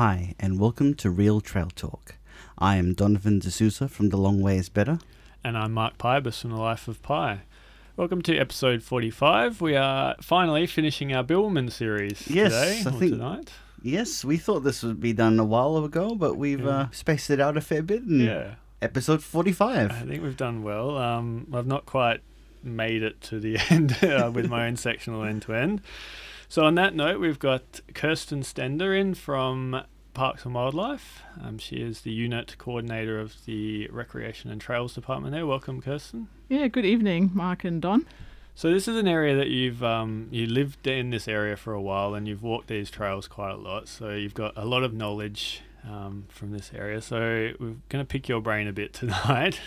[0.00, 2.14] Hi, and welcome to Real Trail Talk.
[2.56, 4.98] I am Donovan D'Souza from The Long Way is Better.
[5.44, 7.40] And I'm Mark Pybus from The Life of Pi.
[7.98, 9.60] Welcome to episode 45.
[9.60, 13.50] We are finally finishing our Bibbulmun series Yes, today, I or think- tonight.
[13.82, 16.68] Yes, we thought this would be done a while ago, but we've Yeah.
[16.70, 18.02] uh, spaced it out a fair bit.
[18.04, 19.90] And Yeah, Episode 45.
[19.90, 20.96] I think we've done well.
[20.96, 22.20] Um, I've not quite
[22.62, 25.82] made it to the end uh, with my own sectional end to end.
[26.50, 31.22] So, on that note, we've got Kirsten Stender in from Parks and Wildlife.
[31.40, 35.46] Um, she is the unit coordinator of the Recreation and Trails Department there.
[35.46, 36.26] Welcome, Kirsten.
[36.48, 38.04] Yeah, good evening, Mark and Don.
[38.56, 41.80] So this is an area that you've um, you lived in this area for a
[41.80, 43.86] while and you've walked these trails quite a lot.
[43.86, 47.00] So you've got a lot of knowledge um, from this area.
[47.00, 49.60] So we're going to pick your brain a bit tonight.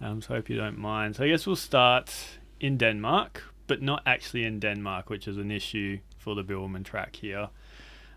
[0.00, 1.16] Um, so I hope you don't mind.
[1.16, 2.10] So I guess we'll start
[2.58, 7.14] in Denmark, but not actually in Denmark, which is an issue for the Bibbulmun track
[7.14, 7.48] here.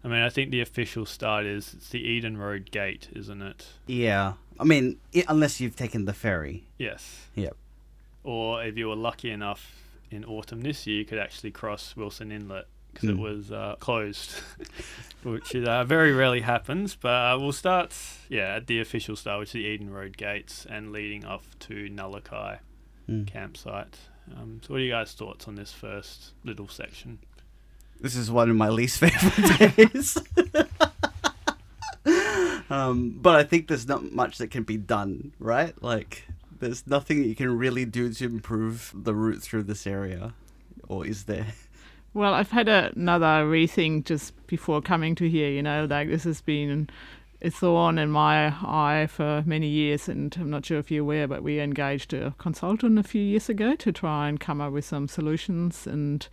[0.04, 3.68] I mean, I think the official start is it's the Eden Road Gate, isn't it?
[3.86, 4.34] Yeah.
[4.60, 6.64] I mean, i unless you've taken the ferry.
[6.80, 7.28] Yes.
[7.36, 7.56] Yep.
[8.24, 9.76] Or if you were lucky enough
[10.10, 13.22] in autumn this year, you could actually cross Wilson Inlet because it Hmm.
[13.22, 14.32] was uh, closed,
[15.24, 16.96] which uh, very rarely happens.
[16.96, 17.96] But uh, we'll start,
[18.28, 21.74] yeah, at the official start, which is the Eden Road gates, and leading off to
[21.92, 22.58] Nullaki
[23.08, 23.26] Mm.
[23.28, 23.98] campsite.
[24.36, 27.18] Um, so, what are you guys' thoughts on this first little section?
[28.00, 30.18] This is one of my least favorite days.
[32.70, 35.74] um, but I think there's not much that can be done, right?
[35.84, 36.28] Like,
[36.60, 40.34] there's nothing that you can really do to improve the route through this area.
[40.88, 41.48] Or is there?
[42.14, 45.50] Well, I've had another rethink just before coming to here.
[45.50, 46.90] You know, like this has been
[47.42, 51.28] a thorn in my eye for many years, and I'm not sure if you're aware,
[51.28, 54.86] but we engaged a consultant a few years ago to try and come up with
[54.86, 56.28] some solutions, and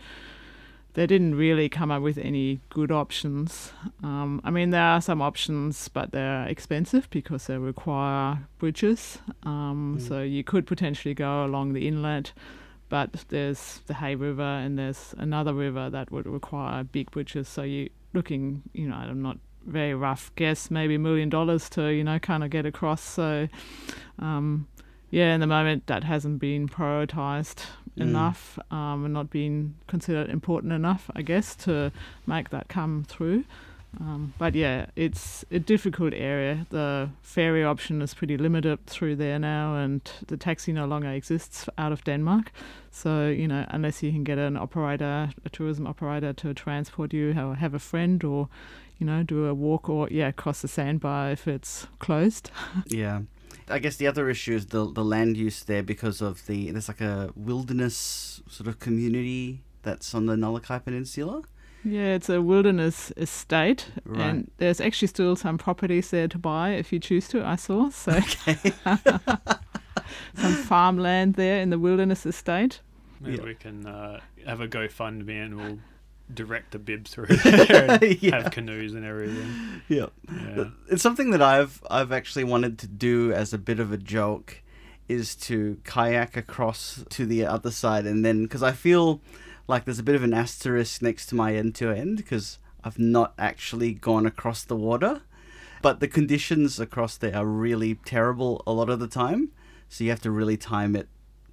[0.97, 3.71] they didn't really come up with any good options.
[4.03, 9.19] Um, I mean, there are some options, but they're expensive because they require bridges.
[9.43, 10.09] Um, Mm.
[10.09, 12.33] So you could potentially go along the inlet,
[12.89, 17.47] but there's the Hay River and there's another river that would require big bridges.
[17.47, 19.37] So you're looking, you know, I'm not
[19.67, 23.03] very rough guess, maybe a million dollars to, you know, kind of get across.
[23.03, 23.49] So,
[24.19, 24.67] um,
[25.11, 28.03] yeah, in the moment that hasn't been prioritized Mm.
[28.03, 31.93] enough um, and not being considered important enough, I guess, to
[32.27, 33.45] make that come through.
[33.99, 36.67] Um, but yeah, it's a difficult area.
[36.69, 41.69] The ferry option is pretty limited through there now, and the taxi no longer exists
[41.79, 42.53] out of Denmark.
[42.91, 47.31] So, you know, unless you can get an operator, a tourism operator to transport you,
[47.31, 48.49] or have a friend, or,
[48.99, 52.51] you know, do a walk or, yeah, cross the sandbar if it's closed.
[52.87, 53.21] Yeah.
[53.69, 56.89] I guess the other issue is the the land use there because of the there's
[56.89, 61.43] like a wilderness sort of community that's on the Nullaki Peninsula.
[61.85, 64.21] Yeah, it's a wilderness estate, Right.
[64.21, 67.45] and there's actually still some properties there to buy if you choose to.
[67.47, 68.13] I saw so
[68.49, 68.73] Okay.
[70.35, 72.81] some farmland there in the wilderness estate.
[73.21, 73.45] Maybe Yeah.
[73.45, 75.79] we can uh, have a GoFundMe and we'll
[76.33, 78.43] direct the bib through there and Yeah.
[78.43, 79.83] have canoes and everything.
[79.89, 80.07] yeah.
[80.31, 80.71] Yeah.
[80.89, 84.63] It's something that I've I've actually wanted to do as a bit of a joke
[85.09, 89.21] is to kayak across to the other side and then because I feel
[89.69, 92.99] like there's a bit of an asterisk next to my end to end because I've
[92.99, 95.23] not actually gone across the water
[95.81, 99.53] but the conditions across there are really terrible a lot of the time
[99.89, 101.07] so you have to really time it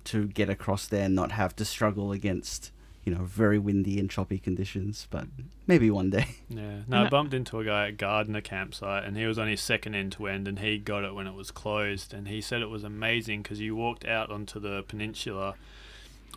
[0.05, 2.71] to get across there and not have to struggle against
[3.03, 5.25] you know very windy and choppy conditions but
[5.67, 6.79] maybe one day Yeah.
[6.87, 9.61] No, I I- bumped into a guy at Gardner campsite and he was on his
[9.61, 12.61] second end to end and he got it when it was closed and he said
[12.61, 15.55] it was amazing because you walked out onto the peninsula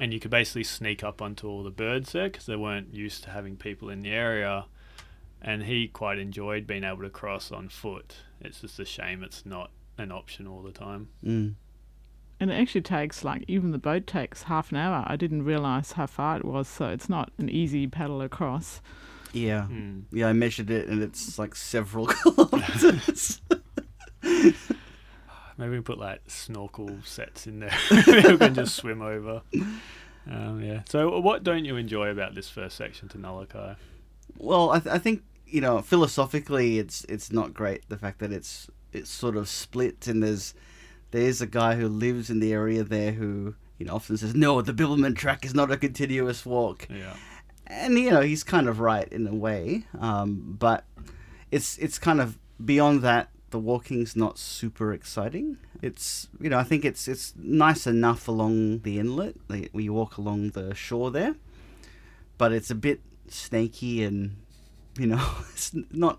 [0.00, 3.22] and you could basically sneak up onto all the birds there because they weren't used
[3.24, 4.64] to having people in the area
[5.40, 8.16] and he quite enjoyed being able to cross on foot.
[8.40, 11.08] It's just a shame it's not an option all the time.
[11.24, 11.54] mm.
[12.38, 15.04] And it actually takes like even the boat takes half an hour.
[15.06, 18.80] I didn't realize how far it was, so it's not an easy paddle across.
[19.32, 20.02] yeah Mm.
[20.12, 23.40] Yeah, I measured it and it's like several kilometers.
[25.58, 27.74] Maybe we put like snorkel sets in there.
[28.04, 29.40] People can just swim over.
[30.30, 30.82] Um, yeah.
[30.88, 33.76] So, what don't you enjoy about this first section to Nullaki?
[34.38, 38.32] well, I, th- I think you know philosophically, it's it's not great the fact that
[38.32, 40.52] it's it's sort of split and there's
[41.10, 44.60] there's a guy who lives in the area there who you know often says no,
[44.62, 47.14] the Bibbulmun track is not a continuous walk, Yeah.
[47.66, 50.84] and you know he's kind of right in a way, um, but
[51.50, 53.28] it's it's kind of beyond that.
[53.50, 55.58] The walking's not super exciting.
[55.80, 59.36] It's you know I think it's it's nice enough along the inlet.
[59.48, 61.36] Like, we walk along the shore there,
[62.38, 64.36] but it's a bit snaky and
[64.98, 66.18] you know it's not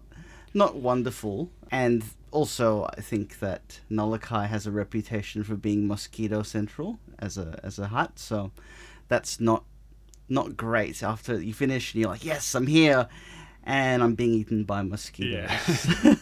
[0.57, 1.49] not wonderful.
[1.71, 7.59] And also, I think that Nullaki has a reputation for being mosquito central as a
[7.63, 8.51] as a hut, so
[9.07, 9.63] that's not
[10.29, 11.01] not great.
[11.03, 13.07] After you finish and you're like, yes, I'm here,
[13.63, 15.49] and I'm being eaten by mosquitoes.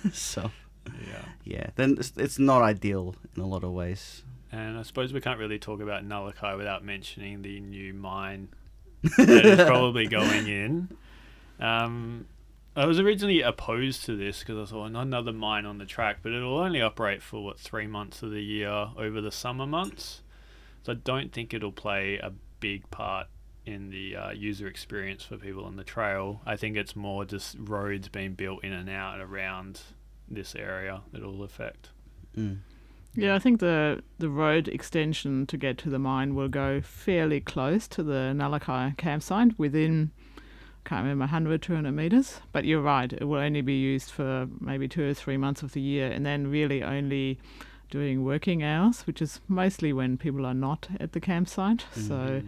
[0.14, 0.52] so
[0.86, 1.26] Yeah.
[1.44, 4.24] yeah, then it's, it's not ideal in a lot of ways.
[4.52, 8.50] And I suppose we can't really talk about Nullaki without mentioning the new mine
[9.18, 10.90] that is probably going in.
[11.60, 12.26] Um,
[12.76, 16.34] I was originally opposed to this because I thought another mine on the track, but
[16.34, 20.22] it'll only operate for what three months of the year over the summer months.
[20.84, 23.28] So I don't think it'll play a big part
[23.66, 26.42] in the uh, user experience for people on the trail.
[26.46, 29.82] I think it's more just roads being built in and out around
[30.30, 31.90] this area that'll affect.
[32.38, 32.60] Mm.
[33.16, 37.40] Yeah, I think the the road extension to get to the mine will go fairly
[37.40, 40.12] close to the Nullaki campsite within,
[40.86, 42.40] can't remember, 100, 200 meters.
[42.52, 45.74] But you're right, it will only be used for maybe two or three months of
[45.74, 47.40] the year and then really only
[47.90, 51.86] doing working hours, which is mostly when people are not at the campsite.
[52.08, 52.42] So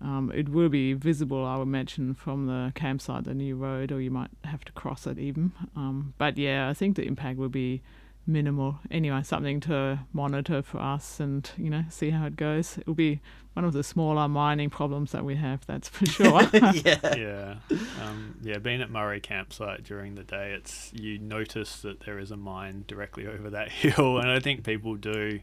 [0.00, 4.00] um, it will be visible, I would imagine, from the campsite, the new road, or
[4.00, 5.52] you might have to cross it even.
[5.76, 7.82] Um, but yeah, I think the impact will be
[8.26, 8.78] minimal.
[8.90, 12.78] Anyway, something to monitor for us and, you know, see how it goes.
[12.78, 13.20] It will be
[13.54, 16.42] one of the smaller mining problems that we have, that's for sure.
[16.52, 17.16] yeah.
[17.16, 17.54] yeah,
[18.02, 18.58] um, yeah.
[18.58, 22.84] Being at Murray campsite during the day, it's you notice that there is a mine
[22.86, 25.40] directly over that hill, and I think people do.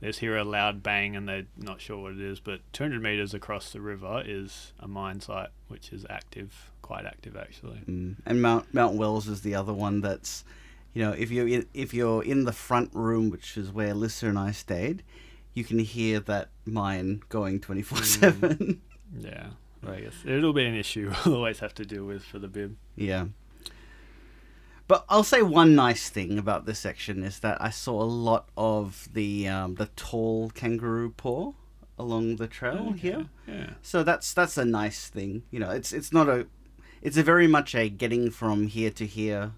[0.00, 3.00] They just hear a loud bang and they're not sure what it is, but 200
[3.00, 7.80] meters across the river is a mine site, which is active, quite active actually.
[7.88, 8.16] Mm.
[8.26, 10.44] And Mount Mount Wells is the other one that's,
[10.94, 14.28] you know, if you're in, if you're in the front room, which is where Lissa
[14.28, 15.02] and I stayed,
[15.52, 18.80] you can hear that mine going twenty four seven.
[19.16, 19.50] Yeah,
[19.86, 22.76] I guess it'll be an issue we'll always have to deal with for the bib.
[22.96, 23.26] Yeah.
[24.86, 28.48] But I'll say one nice thing about this section is that I saw a lot
[28.56, 31.52] of the um, the tall kangaroo paw
[31.98, 33.26] along the trail here.
[33.48, 33.70] Yeah.
[33.82, 35.42] So that's that's a nice thing.
[35.50, 36.46] You know, it's it's not a
[37.02, 39.52] it's a very much a getting from here to here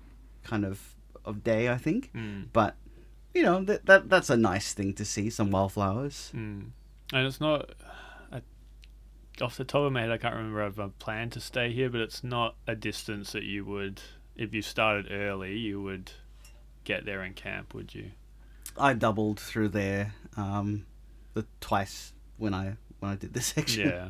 [0.44, 0.95] kind of
[1.26, 2.12] of day, I think.
[2.14, 2.46] Mm.
[2.52, 2.76] But
[3.34, 6.32] you know, that, that that's a nice thing to see some wildflowers.
[6.34, 6.70] Mm.
[7.12, 7.70] And it's not,
[8.32, 8.40] I,
[9.40, 11.90] off the top of my head, I can't remember if I planned to stay here,
[11.90, 14.00] but it's not a distance that you would,
[14.34, 16.12] if you started early, you would
[16.84, 18.12] get there and camp, would you?
[18.78, 20.86] I doubled through there um
[21.34, 23.88] the twice when I when I did this section.
[23.88, 24.08] Yeah.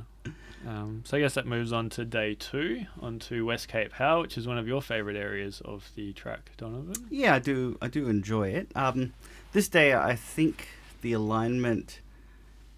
[0.67, 4.23] Um, so I guess that moves on to day two, on to West Cape Howe,
[4.23, 7.07] which is one of your favourite areas of the track, Donovan.
[7.11, 7.79] Yeah, I do.
[7.81, 8.73] I do enjoy it.
[8.75, 9.13] Um,
[9.53, 10.69] this day, I think
[11.03, 12.01] the alignment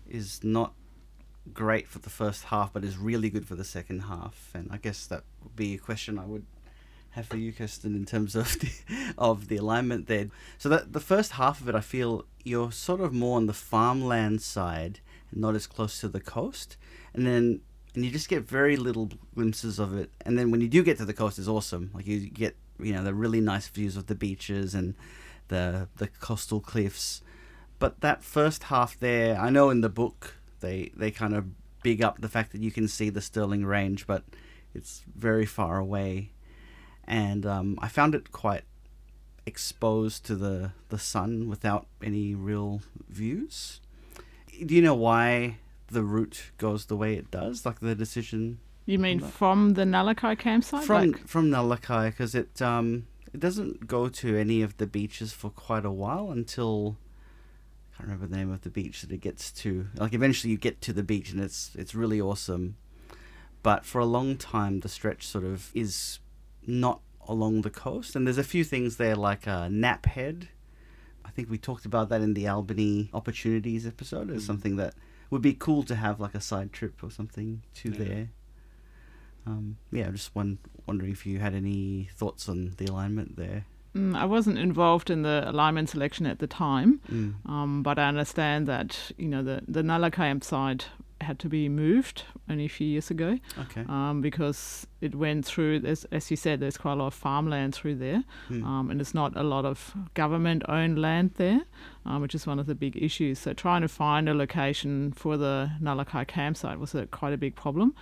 [0.09, 0.75] is not
[1.53, 4.51] great for the first half, but is really good for the second half.
[4.55, 6.47] And I guess that would be a question I would
[7.11, 8.71] have for you, Kirsten, in terms of the
[9.19, 10.29] of the alignment there.
[10.59, 13.53] So that the first half of it, I feel you're sort of more on the
[13.53, 15.01] farmland side,
[15.33, 16.77] not as close to the coast,
[17.15, 17.61] and then.
[17.95, 20.99] And you just get very little glimpses of it, and then when you do get
[20.99, 21.91] to the coast, it's awesome.
[21.95, 24.95] Like you get, you know, the really nice views of the beaches and
[25.49, 27.23] the the coastal cliffs.
[27.79, 31.47] But that first half there, I know in the book they they kind of
[31.83, 34.23] big up the fact that you can see the Stirling Range, but
[34.75, 36.31] it's very far away,
[37.05, 38.65] and um, I found it quite
[39.47, 43.81] exposed to the the sun without any real views.
[44.67, 47.65] Do you know why the route goes the way it does?
[47.65, 50.85] Like the decision you mean From the- Nullaki campsite?
[50.85, 55.33] from Like- from Nullaki because it um it doesn't go to any of the beaches
[55.33, 56.97] for quite a while until
[57.93, 59.89] I can't remember the name of the beach that it gets to.
[59.97, 62.77] Like eventually you get to the beach and it's it's really awesome,
[63.63, 66.19] but for a long time the stretch sort of is
[66.67, 70.49] not along the coast and there's a few things there like uh, Nap Head.
[71.29, 74.47] I think we talked about that in the Albany opportunities episode as Mm.
[74.47, 74.95] something that
[75.31, 77.99] would be cool to have like a side trip or something to Yeah.
[77.99, 78.29] there.
[79.47, 83.65] Um, yeah, I'm just one, wondering if you had any thoughts on the alignment there.
[83.95, 87.35] Mm, I wasn't involved in the alignment selection at the time, Mm.
[87.47, 90.87] um, but I understand that you know the the Nala campsite
[91.21, 93.85] had to be moved only a few years ago Okay.
[93.89, 95.81] um, because it went through.
[95.81, 98.65] There's, as you said, there's quite a lot of farmland through there, Hmm.
[98.65, 101.63] um, and there's not a lot of government-owned land there,
[102.07, 103.39] um, which is one of the big issues.
[103.41, 107.55] So trying to find a location for the Nullaki campsite was a, quite a big
[107.57, 107.95] problem,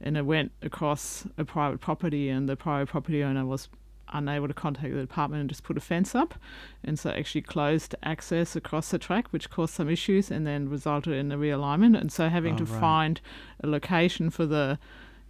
[0.00, 3.68] and it went across a private property, and the private property owner was
[4.14, 6.34] unable to contact the department and just put a fence up,
[6.82, 11.12] and so actually closed access across the track, which caused some issues, and then resulted
[11.14, 12.00] in a realignment.
[12.00, 12.80] And so having Oh, to right.
[12.80, 13.20] find
[13.62, 14.78] a location for the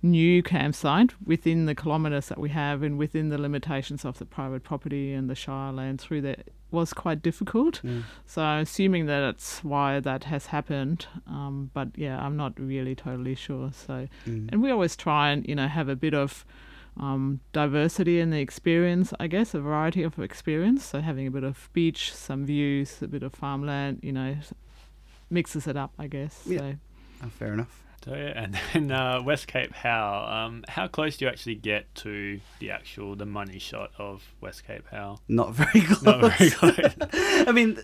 [0.02, 4.62] new campsite within the kilometres that we have and within the limitations of the private
[4.62, 7.80] property and the Shire land through there was quite difficult.
[7.82, 8.02] Mm.
[8.26, 13.34] So assuming that that's why that has happened, um, but yeah, I'm not really totally
[13.34, 13.70] sure.
[13.72, 14.48] So Mm.
[14.52, 16.44] and we always try and you know have a bit of
[16.98, 20.84] um, diversity in the experience, I guess, a variety of experience.
[20.84, 24.36] So having a bit of beach, some views, a bit of farmland, you know,
[25.30, 26.42] mixes it up, I guess.
[26.46, 26.58] Yeah.
[26.58, 26.74] So
[27.24, 27.82] Oh, fair enough.
[28.04, 30.46] So yeah, and then uh, West Cape Howe.
[30.46, 34.66] Um, how close do you actually get to the actual the money shot of West
[34.66, 35.18] Cape Howe?
[35.28, 36.02] Not very close.
[36.02, 36.94] Not very close.
[37.48, 37.78] I mean,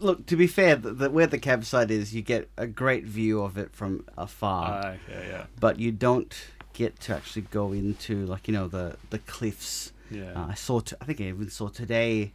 [0.00, 0.26] look.
[0.26, 3.56] To be fair, the, the, where the campsite is, you get a great view of
[3.56, 6.34] it from afar, Ah, okay, yeah, but you don't
[6.72, 9.92] get to actually go into like you know the the cliffs.
[10.10, 10.32] yeah.
[10.34, 10.80] Uh, I saw.
[10.80, 12.32] T- I think I even saw today.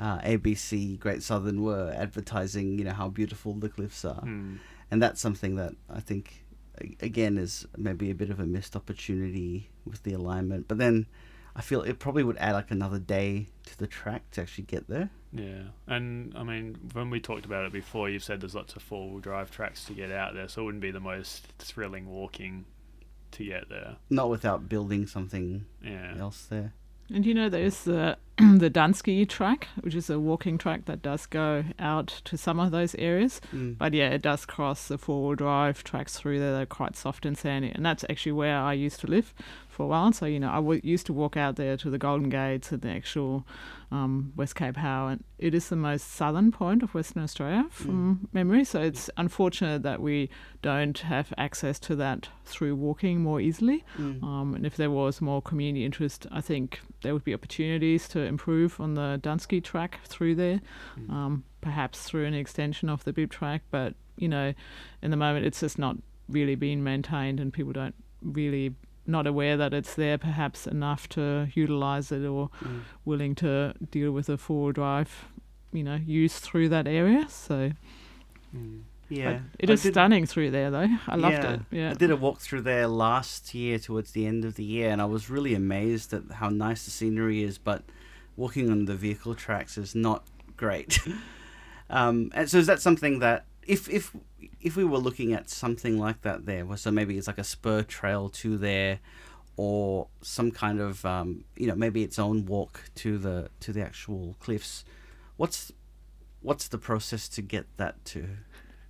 [0.00, 4.56] Uh, ABC Great Southern were advertising, you know, how beautiful the cliffs are, Hmm.
[4.92, 6.44] and that's something that I think,
[7.00, 10.68] again, is maybe a bit of a missed opportunity with the alignment.
[10.68, 11.06] But then,
[11.56, 14.86] I feel it probably would add like another day to the track to actually get
[14.86, 15.10] there.
[15.32, 18.82] Yeah, and I mean, when we talked about it before, you've said there's lots of
[18.82, 22.08] four wheel drive tracks to get out there, so it wouldn't be the most thrilling
[22.08, 22.66] walking
[23.32, 23.96] to get there.
[24.10, 26.14] Not without building something Yeah.
[26.18, 26.74] else there.
[27.10, 31.24] And you know, there's the the Dunsky track, which is a walking track that does
[31.26, 33.40] go out to some of those areas.
[33.54, 33.78] Mm.
[33.78, 36.52] But yeah, it does cross the four wheel drive tracks through there.
[36.52, 39.32] They're quite soft and sandy, and that's actually where I used to live
[39.78, 40.12] for a while.
[40.12, 42.82] So you know, I w- used to walk out there to the Golden Gates and
[42.82, 43.46] the actual
[43.92, 48.28] um, West Cape Howe, and it is the most southern point of Western Australia from
[48.32, 48.64] memory.
[48.64, 50.28] So it's unfortunate that we
[50.62, 53.84] don't have access to that through walking more easily.
[53.96, 54.22] Mm.
[54.22, 58.18] Um, and if there was more community interest, I think there would be opportunities to
[58.20, 60.60] improve on the Dunsky track through there,
[60.98, 61.10] Mm.
[61.10, 63.62] um, perhaps through an extension of the bib track.
[63.70, 64.52] But you know,
[65.02, 65.96] in the moment, it's just not
[66.28, 68.74] really being maintained, and people don't really
[69.08, 72.80] not aware that it's there perhaps enough to utilize it or Mm.
[73.04, 75.24] willing to deal with a four-wheel drive
[75.72, 77.72] you know use through that area so
[78.56, 78.82] Mm.
[79.10, 81.52] Yeah, but it I is did- stunning through there though i loved Yeah.
[81.54, 84.64] it yeah I did a walk through there last year towards the end of the
[84.64, 87.56] year, and I was really amazed at how nice the scenery is.
[87.58, 87.82] But
[88.36, 90.24] walking on the vehicle tracks is not
[90.58, 90.98] great.
[91.90, 94.14] um, and so is that something that if if
[94.60, 97.82] if we were looking at something like that there, so maybe it's like a spur
[97.82, 98.98] trail to there,
[99.56, 103.82] or some kind of um, you know maybe its own walk to the to the
[103.82, 104.84] actual cliffs.
[105.36, 105.70] What's
[106.42, 108.26] what's the process to get that to?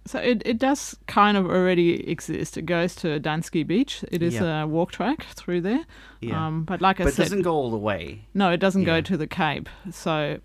[0.07, 2.57] So it, it does kind of already exist.
[2.57, 4.03] It goes to Dunsky Beach.
[4.11, 4.63] It is Yeah.
[4.63, 5.85] a walk track through there.
[6.23, 8.25] Yeah, Um, but like I but it doesn't go all the way.
[8.33, 8.87] no, it doesn't Yeah.
[8.87, 9.69] go to the Cape.
[9.91, 10.39] So,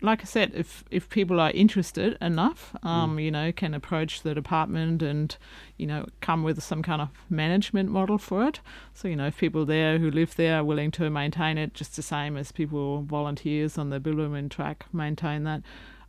[0.00, 3.24] like I said, if if people are interested enough, um, Mm.
[3.24, 5.36] you know, can approach the department and
[5.76, 8.60] you know come with some kind of management model for it.
[8.94, 11.96] So you know, if people there who live there are willing to maintain it, just
[11.96, 15.62] the same as people volunteers on the Bibbulmun track maintain that,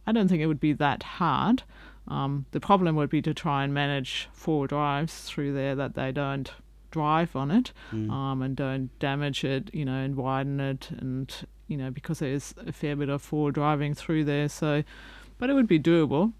[0.05, 1.63] I don't think it would be that hard.
[2.07, 6.11] Um, the problem would be to try and manage four drives through there that they
[6.11, 6.51] don't
[6.91, 8.09] drive on it Mm.
[8.11, 11.31] um, and don't damage it, you know, and widen it, and
[11.69, 14.49] you know, because there's a fair bit of four driving through there.
[14.49, 14.83] So,
[15.37, 16.33] but it would be doable,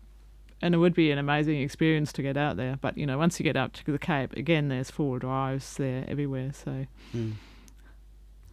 [0.62, 2.78] and it would be an amazing experience to get out there.
[2.82, 6.04] But you know, once you get up to the Cape, again, there's four drives there
[6.08, 6.52] everywhere.
[6.54, 7.36] So, Mm.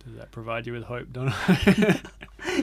[0.04, 1.34] Does that provide you with hope, Donna?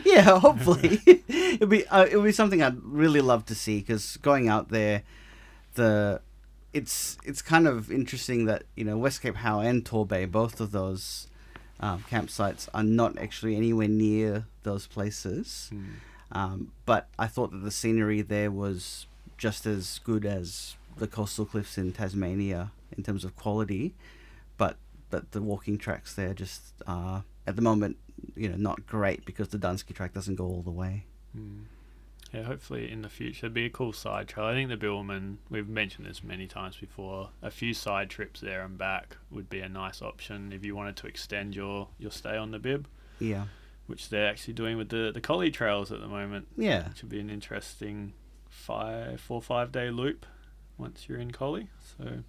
[0.06, 4.48] yeah, hopefully it'll be uh, it'll be something I'd really love to see because going
[4.48, 5.04] out there,
[5.74, 6.22] the
[6.72, 10.72] it's it's kind of interesting that you know West Cape Howe and Torbay, both of
[10.72, 11.28] those
[11.84, 15.68] um, campsites are not actually anywhere near those places.
[15.70, 15.84] Hmm.
[16.32, 19.06] Um, but I thought that the scenery there was
[19.38, 23.94] just as good as the coastal cliffs in Tasmania in terms of quality,
[24.58, 24.78] but
[25.10, 27.98] but the walking tracks there just are at the moment
[28.36, 31.06] you know not great because the Dunsky track doesn't go all the way.
[31.38, 31.66] Mm.
[32.34, 34.48] Yeah, hopefully in the future it'd be a cool side trail.
[34.48, 38.64] I think the Bibbulmun, we've mentioned this many times before, a few side trips there
[38.66, 42.36] and back would be a nice option if you wanted to extend your, your stay
[42.36, 42.88] on the bib,
[43.20, 43.46] Yeah,
[43.86, 47.12] which they're actually doing with the, the collie trails at the moment, yeah, which would
[47.12, 48.14] be an interesting
[48.50, 50.26] five, four, five day loop
[50.78, 51.70] once you're in collie.
[51.98, 52.24] So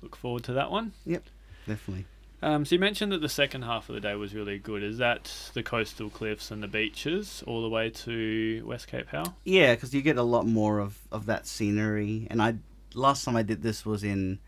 [0.00, 0.92] look forward to that one.
[1.04, 1.24] Yep.
[1.66, 2.06] Definitely.
[2.44, 4.82] Um, so you mentioned that the second half of the day was really good.
[4.82, 9.34] Is that the coastal cliffs and the beaches all the way to West Cape Howe?
[9.44, 12.26] Yeah, because you get a lot more of, of that scenery.
[12.30, 12.56] And I
[12.92, 14.40] last time I did this was in,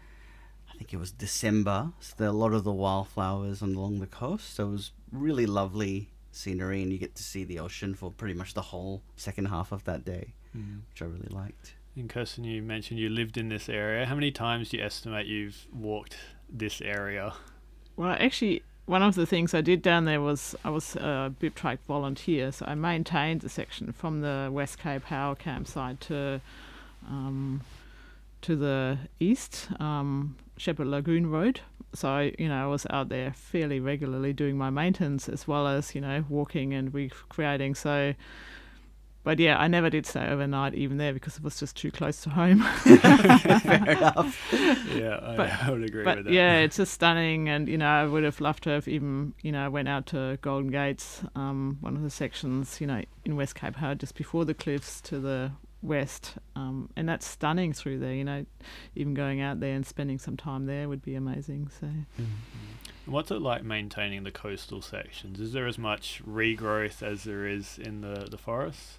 [0.71, 1.91] I think it was December.
[2.00, 4.55] So there are a lot of the wildflowers along the coast.
[4.57, 8.35] So it was really lovely scenery, and you get to see the ocean for pretty
[8.35, 11.76] much the whole second half of that day, which I really liked.
[11.97, 14.05] And Kirsten, you mentioned you lived in this area.
[14.05, 16.19] How many times do you estimate you've walked
[16.50, 17.33] this area?
[17.97, 21.55] Well, actually, one of the things I did down there was I was a bib
[21.55, 26.41] track volunteer, so I maintained the section from the West Cape Howe campsite to
[27.09, 27.62] um,
[28.43, 31.61] to the east, um, Shepherd Lagoon Road.
[31.95, 35.95] So you know, I was out there fairly regularly doing my maintenance as well as
[35.95, 37.75] you know walking and recreating.
[37.75, 38.15] So
[39.26, 42.21] but yeah, I never did stay overnight even there because it was just too close
[42.21, 42.61] to home.
[42.85, 44.40] Fair enough.
[44.52, 46.33] Yeah, I, But- I would agree but with that.
[46.33, 49.50] yeah, it's just stunning, and you know, I would have loved to have even you
[49.50, 53.56] know went out to Golden Gates, um, one of the sections, you know, in West
[53.56, 55.50] Cape Howe, just before the cliffs to the
[55.83, 58.14] west, um, and that's stunning through there.
[58.14, 58.47] You know,
[58.95, 61.68] even going out there and spending some time there would be amazing.
[61.80, 61.88] So.
[62.16, 65.40] And What's it like maintaining the coastal sections?
[65.40, 68.99] Is there as much regrowth as there is in the, the forests?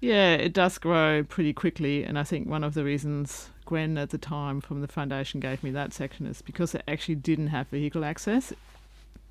[0.00, 4.10] Yeah, it does grow pretty quickly, and I think one of the reasons Gwen at
[4.10, 7.68] the time from the foundation gave me that section is because it actually didn't have
[7.68, 8.52] vehicle access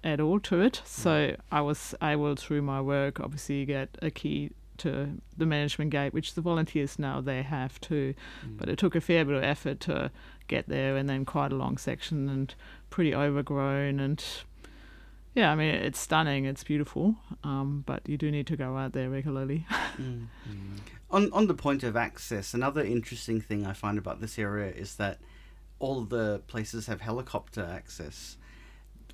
[0.03, 0.81] at all to it.
[0.85, 6.13] So I was able through my work obviously get a key to the management gate,
[6.13, 8.13] which the volunteers now they have too.
[8.45, 8.57] Mm.
[8.57, 10.11] But it took a fair bit of effort to
[10.47, 12.53] get there, and then quite a long section and
[12.89, 14.23] pretty overgrown and.
[15.35, 18.93] Yeah, I mean it's stunning, it's beautiful, um, but you do need to go out
[18.93, 19.65] there regularly.
[19.99, 20.27] Mm.
[20.49, 20.79] Mm.
[21.11, 24.95] On on the point of access, another interesting thing I find about this area is
[24.95, 25.19] that
[25.79, 28.37] all the places have helicopter access.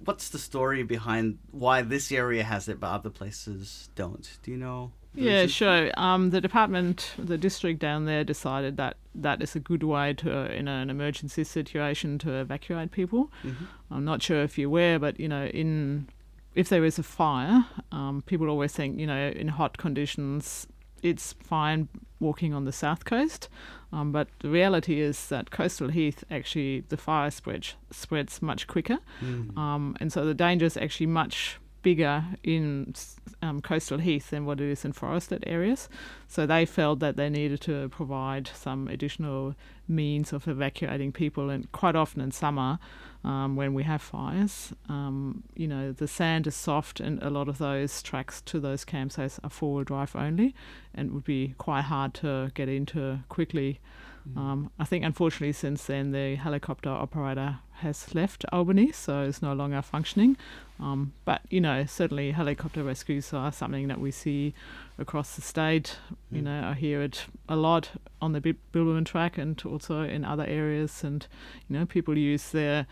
[0.03, 4.37] What's the story behind why this area has it but other places don't?
[4.43, 4.91] Do you know?
[5.15, 5.91] Yeah, sure.
[5.97, 10.51] Um, the department, the district down there decided that that is a good way to,
[10.53, 13.31] in an emergency situation, to evacuate people.
[13.43, 13.67] Mhm.
[13.91, 16.07] I'm not sure if you're aware, but you know, in
[16.53, 20.67] if there is a fire, um, people always think, you know, in hot conditions,
[21.03, 23.49] it's fine walking on the south coast.
[23.91, 28.99] Um, but the reality is that coastal heath actually the fire spread spreads much quicker.
[29.21, 29.57] Mm.
[29.57, 32.95] Um, and so the danger is actually much bigger in
[33.43, 35.87] um, coastal heath than what it is in forested areas.
[36.27, 39.53] So they felt that they needed to provide some additional
[39.87, 41.51] means of evacuating people.
[41.51, 42.79] And quite often in summer,
[43.23, 47.47] um, when we have fires, um, you know, the sand is soft, and a lot
[47.47, 50.55] of those tracks to those campsites are four wheel drive only,
[50.95, 53.79] and it would be quite hard to get into quickly.
[54.35, 59.53] Um, I think unfortunately since then the helicopter operator has left Albany, so it's no
[59.53, 60.37] longer functioning.
[60.79, 64.53] Um, but you know, certainly helicopter rescues are something that we see
[64.97, 65.97] across the state.
[66.31, 66.43] You Mm.
[66.45, 70.45] know, I hear it a lot on the Bi- Bibbulmun track and also in other
[70.45, 71.03] areas.
[71.03, 71.25] And
[71.69, 72.87] you know, people use their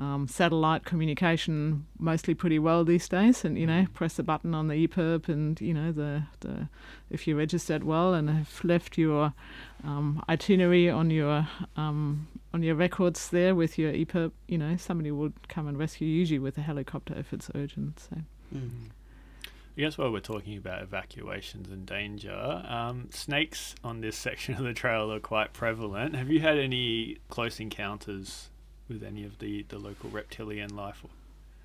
[0.00, 3.44] um, satellite communication mostly pretty well these days.
[3.44, 6.68] And you know, press a button on the EPIRB, and you know, the the
[7.10, 9.32] if you registered well and have left your
[9.84, 11.46] um, itinerary on your
[11.76, 16.06] um, on your records there with your EPIRB, you know, somebody would come and rescue
[16.06, 18.00] you, usually with a helicopter if it's urgent.
[18.00, 18.16] So.
[18.54, 18.90] Mm.
[19.44, 24.64] I guess while we're talking about evacuations and danger, um, snakes on this section of
[24.64, 26.16] the trail are quite prevalent.
[26.16, 28.48] Have you had any close encounters
[28.88, 31.04] with any of the, the local reptilian life?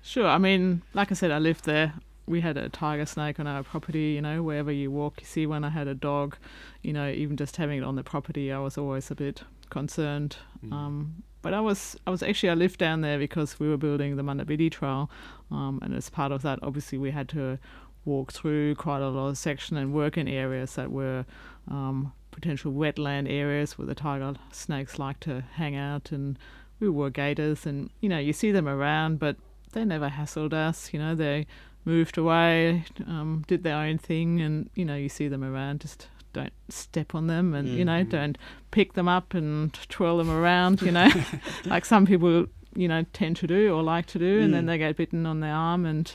[0.02, 0.28] Sure.
[0.28, 1.94] I mean, like I said, I lived there.
[2.26, 4.12] We had a tiger snake on our property.
[4.12, 5.64] You know, wherever you walk, you see one.
[5.64, 6.36] I had a dog.
[6.82, 10.36] You know, even just having it on the property, I was always a bit concerned.
[10.64, 10.72] Mm.
[10.72, 14.16] Um, but I was, I was actually, I lived down there because we were building
[14.16, 15.10] the Munda Biddi Trail,
[15.50, 17.58] um, and as part of that, obviously, we had to
[18.06, 21.26] walk through quite a lot of section and work in areas that were
[21.68, 26.38] um, potential wetland areas where the tiger snakes like to hang out, and
[26.80, 29.36] we were gators, and you know, you see them around, but
[29.72, 30.94] they never hassled us.
[30.94, 31.46] You know, they
[31.84, 35.80] moved away, um, did their own thing, and you know, you see them around.
[35.80, 38.08] Just don't step on them, and you know, Mhm.
[38.10, 38.38] don't
[38.70, 40.82] pick them up and twirl them around.
[40.82, 41.08] You know,
[41.66, 44.66] like some people, you know, tend to do or like to do, and then Mm.
[44.68, 46.10] they get bitten on their arm, and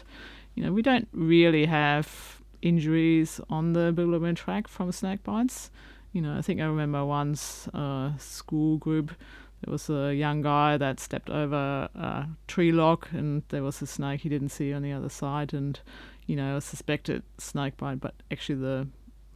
[0.55, 5.71] you know, we don't really have injuries on the Bibbulmun track from snake bites.
[6.11, 9.11] You know, I think I remember once a school group
[9.61, 13.87] there was a young guy that stepped over a tree lock and there was a
[13.87, 15.79] snake he didn't see on the other side and
[16.25, 18.87] you know a suspected snake bite but actually the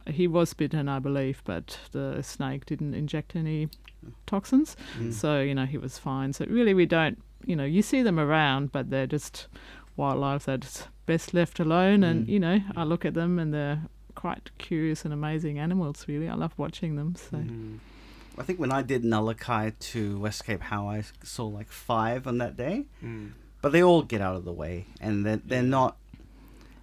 [0.06, 3.68] he was bitten i believe but the snake didn't inject any
[4.26, 5.12] toxins Mm.
[5.12, 8.18] so you know he was fine so really we don't you know you see them
[8.20, 9.46] around but they're just
[9.96, 12.28] wildlife that's best left alone and Mm.
[12.28, 13.82] you know i look at them and they're
[14.14, 17.78] quite curious and amazing animals really i love watching them so Mm.
[18.38, 22.38] I think when I did Nullaki to West Cape Howe I saw like five on
[22.38, 23.32] that day, Mm.
[23.62, 25.96] but they all get out of the way, and they're, they're not.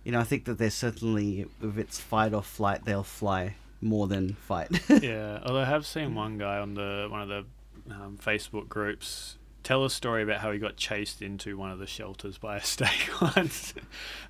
[0.04, 4.08] You know, I think that they're certainly, if it's fight or flight, they'll fly more
[4.08, 4.72] than fight.
[5.04, 9.38] yeah, although I have seen one guy on the one of the um, Facebook groups
[9.64, 12.64] tell a story about how he got chased into one of the shelters by a
[12.64, 13.76] snake once.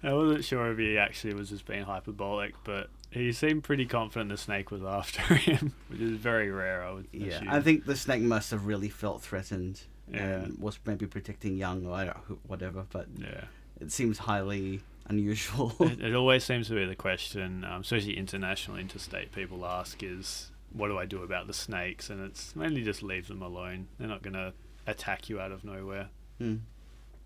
[0.04, 4.30] I wasn't sure if he actually was just being hyperbolic, but he seemed pretty confident
[4.30, 6.84] the snake was after him, which is very rare.
[6.84, 7.50] I would Yeah, assume.
[7.50, 10.20] I think the snake must have really felt threatened Yeah.
[10.44, 12.86] and was maybe protecting young or I don't, who- whatever.
[12.90, 13.46] But Yeah.
[13.80, 15.74] it seems highly unusual.
[15.82, 20.52] it, it always seems to be the question, um, especially international, interstate people ask is,
[20.72, 22.10] what do I do about the snakes?
[22.10, 23.88] And it's mainly just leave them alone.
[24.00, 24.54] They're not going to
[24.88, 26.08] attack you out of nowhere.
[26.38, 26.58] Hmm.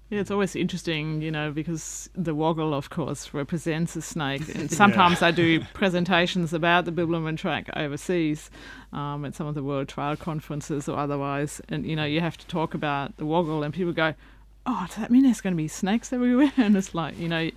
[0.10, 4.54] Yeah, it's always interesting, you know, because the Waugal, of course, represents a snake.
[4.54, 8.52] And sometimes I do presentations about the Bibbulmun track overseas
[8.94, 11.60] um, at some of the World Trial conferences or otherwise.
[11.70, 14.14] And, you know, you have to talk about the Waugal, and people go,
[14.68, 16.54] oh, does that mean there's going to be snakes everywhere?
[16.58, 17.50] And it's like, you know,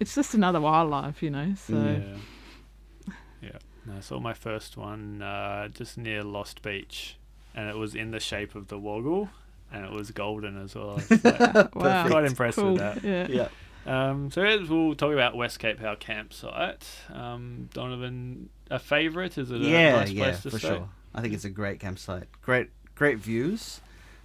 [0.00, 1.54] it's just another wildlife, you know.
[1.54, 1.74] So.
[1.74, 3.14] Yeah.
[3.40, 3.58] Yeah.
[3.86, 7.18] No, I saw my first one uh, just near Lost Beach,
[7.54, 9.28] and it was in the shape of the Waugal,
[9.74, 10.90] and it was golden as well.
[11.10, 12.06] I was like, wow.
[12.06, 13.02] Quite impressed with that.
[13.02, 13.26] Yeah.
[13.28, 13.48] Yeah.
[13.86, 16.86] Um, so as we'll talk about West Cape Howe campsite.
[17.12, 19.36] Um, Donovan, a favourite?
[19.36, 20.68] Is it a yeah, nice yeah, place to for stay?
[20.68, 20.88] sure.
[21.14, 22.28] I think it's a great campsite.
[22.40, 23.80] Great, great views.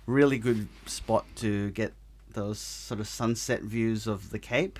[0.06, 1.94] Really good spot to get
[2.32, 4.80] those sort of sunset views of the Cape.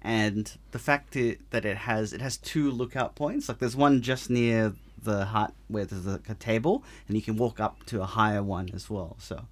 [0.00, 3.48] And the fact i that it has it has two lookout points.
[3.48, 7.36] Like there's one just near the hut where there's a, a table, and you can
[7.36, 9.16] walk up to a higher one as well.
[9.18, 9.46] So,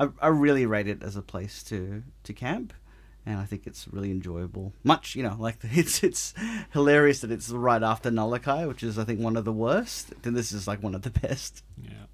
[0.00, 2.72] I, I really rate it as a place to to camp.
[3.26, 4.72] And I think it's really enjoyable.
[4.82, 6.34] Much, you know, like it's it's
[6.72, 10.14] hilarious that it's right after Nullaki, which is I think one of the worst.
[10.22, 11.62] Then this is like one of the best.
[11.80, 12.06] Yeah.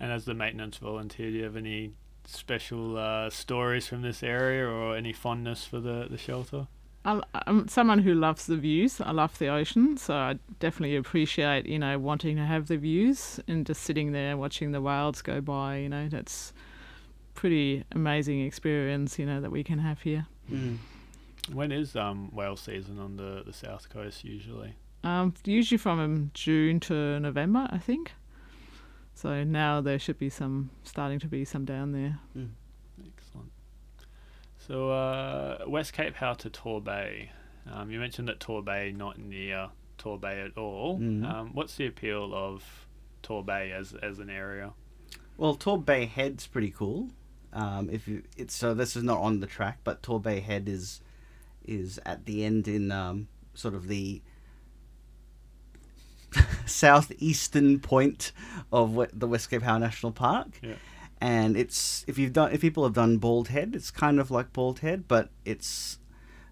[0.00, 1.92] And as the maintenance volunteer, do you have any
[2.26, 6.68] special uh, stories from this area or any fondness for the, the shelter?
[7.04, 9.00] I- I'm someone who loves the views.
[9.00, 13.40] I love the ocean, so I definitely appreciate, you know, wanting to have the views
[13.46, 15.78] and just sitting there watching the whales go by.
[15.78, 16.52] You know, that's
[17.34, 20.26] pretty amazing experience, you know, that we can have here.
[20.50, 20.78] Mm.
[21.52, 24.74] When is um, whale season on the, the south coast usually?
[25.02, 28.12] Um, usually from um, June to November, I think.
[29.14, 32.18] So now there should be some starting to be some down there.
[32.36, 32.50] Mm.
[33.16, 33.52] Excellent.
[34.66, 37.28] So uh, West Cape Howe to Torbay.
[37.70, 39.68] Um, you mentioned that Torbay not near
[39.98, 40.98] Torbay at all.
[40.98, 41.24] Mhm.
[41.24, 42.86] Um, what's the appeal of
[43.22, 44.72] Torbay as as an area?
[45.36, 47.10] Well, Torbay Head's pretty cool.
[47.54, 51.00] Um, if you, it's so this is not on the track, but Torbay Head is
[51.64, 54.20] is at the end in um, sort of the
[56.66, 58.32] southeastern point
[58.72, 60.58] of the West Cape Howe National Park.
[60.62, 60.74] Yeah.
[61.20, 64.52] And it's if you've done if people have done Bald Head, it's kind of like
[64.52, 65.98] Bald Head, but it's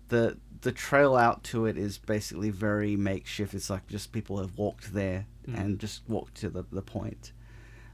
[0.08, 3.52] the the trail out to it is basically very makeshift.
[3.54, 5.58] It's like just people have walked there Mm.
[5.58, 7.32] and just walked to the, the point.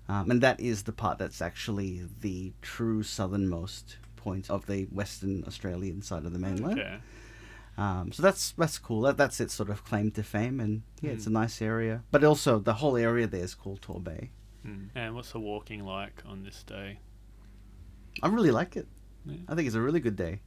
[0.09, 5.45] Um, and that is the part that's actually the true southernmost point of the Western
[5.47, 6.81] Australian side of the mainland.
[6.81, 6.97] Okay.
[7.77, 9.03] Um, so that's that's cool.
[9.03, 11.35] That, that's its sort of claim to fame, and yeah, it's a Mm.
[11.35, 12.03] nice area.
[12.11, 14.31] But also the whole area there is called Torbay.
[14.67, 14.89] Mm.
[14.97, 16.99] And what's the walking like on this day?
[18.23, 18.89] I really like it.
[19.25, 19.37] Yeah.
[19.49, 20.41] I think it's a really good day.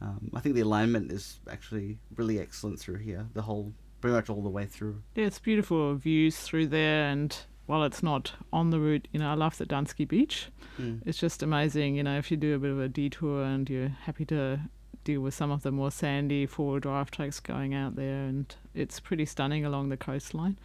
[0.00, 3.26] Um, I think the alignment is actually really excellent through here.
[3.34, 5.02] The whole, pretty much all the way through.
[5.14, 9.30] Yeah, it's beautiful views through there, and while it's not on the route, you know,
[9.30, 10.48] I love the Dunsky Beach.
[10.80, 11.00] Mm.
[11.06, 13.88] It's just amazing, you know, if you do a bit of a detour and you're
[13.88, 14.60] happy to
[15.04, 19.00] deal with some of the more sandy four drive tracks going out there, and it's
[19.00, 20.58] pretty stunning along the coastline.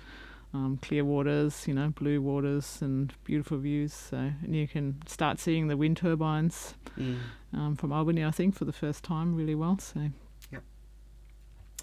[0.53, 3.93] Um, clear waters, you know, blue waters, and beautiful views.
[3.93, 7.17] So, and you can start seeing the wind turbines Mm.
[7.53, 9.77] um, from Albany, I think, for the first time, really well.
[9.77, 10.09] So,
[10.51, 10.59] Yeah.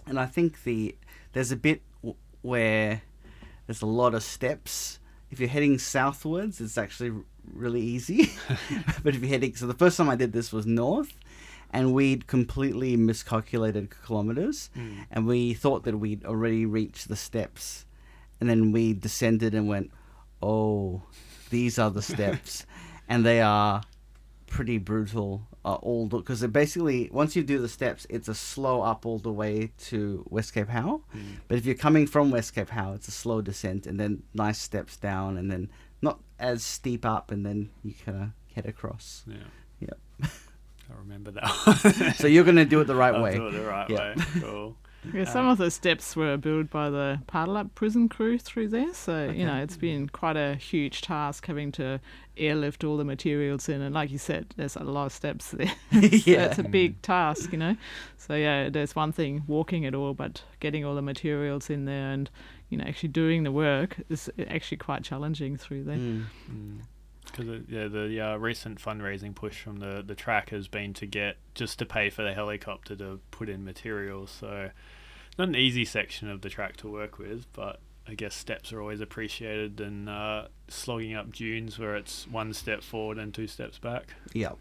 [0.07, 0.97] And I think the
[1.35, 3.03] there's a bit w- where
[3.67, 4.99] there's a lot of steps.
[5.35, 7.11] If you're heading southwards, it's actually
[7.53, 8.31] really easy.
[9.03, 11.13] but if you're heading, so the first time I did this was north,
[11.73, 15.07] and we'd completely miscalculated kilometers, Mm.
[15.11, 17.85] and we thought that we'd already reached the steps,
[18.39, 19.91] and then we descended and went,
[20.41, 21.03] oh,
[21.51, 22.65] these are the steps,
[23.09, 23.83] and they are
[24.55, 25.47] pretty brutal.
[25.65, 29.19] Uh, all because it basically once you do the steps, it's a slow up all
[29.19, 31.03] the way to West Cape Howe.
[31.17, 31.23] Mm.
[31.49, 34.59] But if you're coming from West Cape Howe, it's a slow descent and then nice
[34.59, 35.71] steps down, and then
[36.03, 39.25] not as steep up, and then you kind of head across.
[39.27, 39.37] Yeah.
[39.81, 39.99] Yep.
[40.23, 42.15] I remember that.
[42.19, 43.35] So you're gonna do it the right I'll way.
[43.37, 44.15] do it the right Yeah.
[44.15, 44.25] way.
[44.41, 44.77] Cool.
[45.13, 48.95] Yeah, some of the steps were built by the Pardelup prison crew through there.
[48.95, 52.01] So, you know, it's been quite a huge task having to
[52.37, 53.81] airlift all the materials in.
[53.83, 55.73] And like you said, there's a lot of steps there.
[56.25, 56.47] So yeah.
[56.47, 57.77] it's a big task, you know.
[58.17, 62.11] So yeah, there's one thing walking it all, but getting all the materials in there
[62.11, 62.31] and
[62.71, 65.97] you know actually doing the work is actually quite challenging through there.
[65.97, 66.25] Mm.
[66.51, 66.79] Mm.
[67.25, 71.37] Because yeah, the uh, recent fundraising push from the the track has been to get
[71.55, 74.31] just to pay for the helicopter to put in materials.
[74.31, 74.71] So
[75.39, 78.81] not an easy section of the track to work with, but I guess steps are
[78.81, 83.79] always appreciated and uh, slogging up dunes where it's one step forward and two steps
[83.79, 84.15] back.
[84.33, 84.53] Yeah.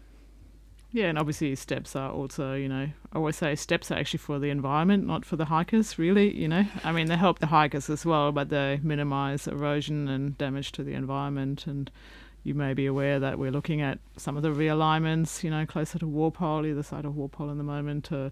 [0.94, 4.38] Yeah, and obviously steps are also, you know, I always say steps are actually for
[4.38, 6.64] the environment, not for the hikers, really, you know.
[6.84, 10.84] I mean, they help the hikers as well, but they minimize erosion and damage to
[10.84, 11.66] the environment.
[11.66, 11.90] And
[12.44, 15.98] you may be aware that we're looking at some of the realignments, you know, closer
[15.98, 18.30] to Walpole, either side of Walpole in the moment, to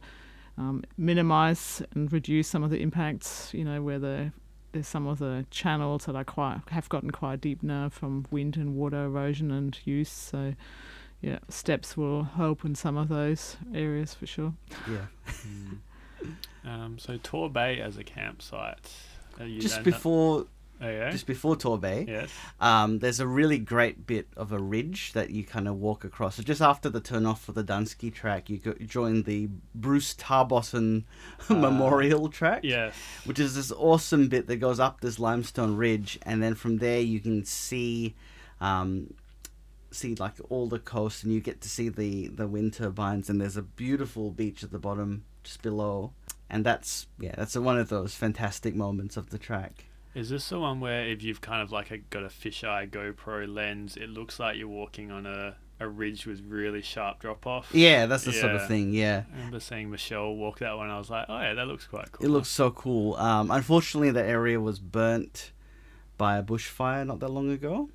[0.59, 4.33] um, minimize and reduce some of the impacts, you know, where the
[4.73, 8.57] there's some of the channels that are quite have gotten quite deep now from wind
[8.57, 10.09] and water erosion and use.
[10.11, 10.55] So,
[11.21, 14.55] yeah, steps will help in some of those areas for sure.
[14.91, 15.07] Yeah.
[16.65, 18.89] Um, so Tor Bay as a campsite.
[19.41, 20.47] uh, Just don't- before
[20.91, 21.11] Yeah?
[21.11, 22.31] just before Torbay, yes.
[22.61, 26.37] um, there's a really great bit of a ridge that you kind of walk across.
[26.37, 29.49] So just after the turn off for the Dunsky track, you, go, you join the
[29.75, 31.05] Bruce Tarbossen
[31.49, 32.61] Memorial track.
[32.65, 32.95] Yes.
[33.25, 37.01] which is this awesome bit that goes up this limestone ridge, and then from there
[37.01, 38.15] you can see,
[38.61, 39.15] um,
[39.91, 43.41] see like all the coast, and you get to see the the wind turbines, and
[43.41, 46.13] there's a beautiful beach at the bottom just below,
[46.51, 49.87] and that's yeah, that's one of those fantastic moments of the track.
[50.15, 53.53] Is this the one where if you've kind of like a, got a fisheye GoPro
[53.53, 57.71] lens, it looks like you're walking on a, a ridge with really sharp drop off?
[57.73, 58.93] Yeah, that's the sort of thing.
[58.93, 59.23] Yeah.
[59.33, 60.91] I remember seeing Michelle walk that one.
[60.91, 62.27] I was like, oh yeah, that looks quite cool.
[62.27, 63.15] It looks so cool.
[63.17, 65.53] Um, unfortunately, the area was burnt
[66.19, 67.89] by a bushfire not that long ago.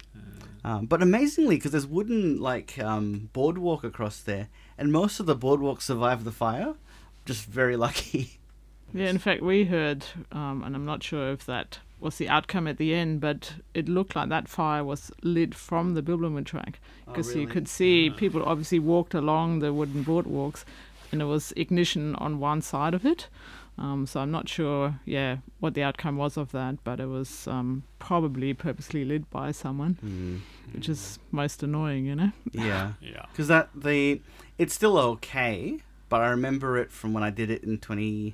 [0.63, 5.35] Um, but amazingly, because there's wooden like um, boardwalk across there, and most of the
[5.35, 6.73] boardwalk survived the fire.
[7.25, 8.39] Just very lucky.
[8.93, 12.67] Yeah, in fact, we heard, um, and I'm not sure if that was the outcome
[12.67, 16.79] at the end, but it looked like that fire was lit from the Bibbulmun track
[17.05, 20.63] because you could see people obviously walked along the wooden boardwalks,
[21.11, 23.27] and there was ignition on one side of it.
[23.79, 27.47] Um, so I'm not sure, yeah, what the outcome was of that, but it was
[27.47, 32.31] um, probably purposely lit by someone, Mm, which is most annoying, you know.
[32.53, 33.25] yeah, Yeah.
[33.31, 34.21] because that the
[34.57, 35.77] it's still okay,
[36.09, 38.33] but I remember it from when I did it in 20,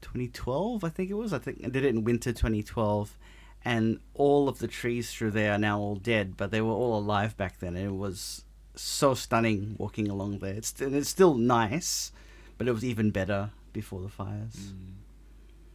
[0.00, 1.32] 2012, I think it was.
[1.32, 3.16] I think I did it in winter 2012,
[3.64, 6.98] and all of the trees through there are now all dead, but they were all
[6.98, 10.54] alive back then, and it was so stunning walking along there.
[10.54, 12.12] It's it's still nice,
[12.58, 14.54] but it was even better before the fires.
[14.56, 14.94] Mm.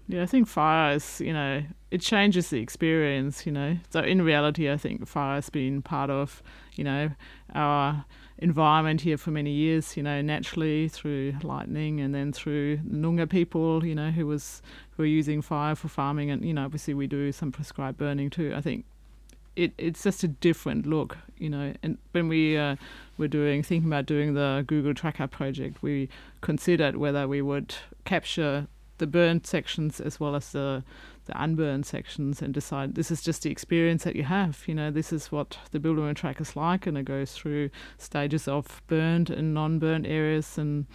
[0.07, 3.77] Yeah, I think fires, you know, it changes the experience, you know.
[3.89, 6.43] So in reality, I think fire has been part of,
[6.75, 7.09] you know,
[7.55, 8.05] our
[8.37, 13.85] environment here for many years, you know, naturally through lightning and then through Noongar people,
[13.85, 17.07] you know, who was who are using fire for farming and, you know, obviously we
[17.07, 18.53] do some prescribed burning too.
[18.55, 18.85] I think
[19.55, 21.73] it, it's just a different look, you know.
[21.81, 22.75] And when we uh,
[23.17, 26.09] were doing thinking about doing the Google Trekker project, we
[26.41, 28.67] considered whether we would capture
[28.97, 30.83] the burnt sections as well as the
[31.25, 34.63] the unburned sections and decide this is just the experience that you have.
[34.67, 38.47] You know, this is what the Bibbulmun track is like, and it goes through stages
[38.47, 40.85] of burned and non-burned areas, and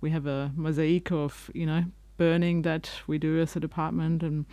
[0.00, 1.84] we have a mosaic of you know
[2.16, 4.46] burning that we do as a department, and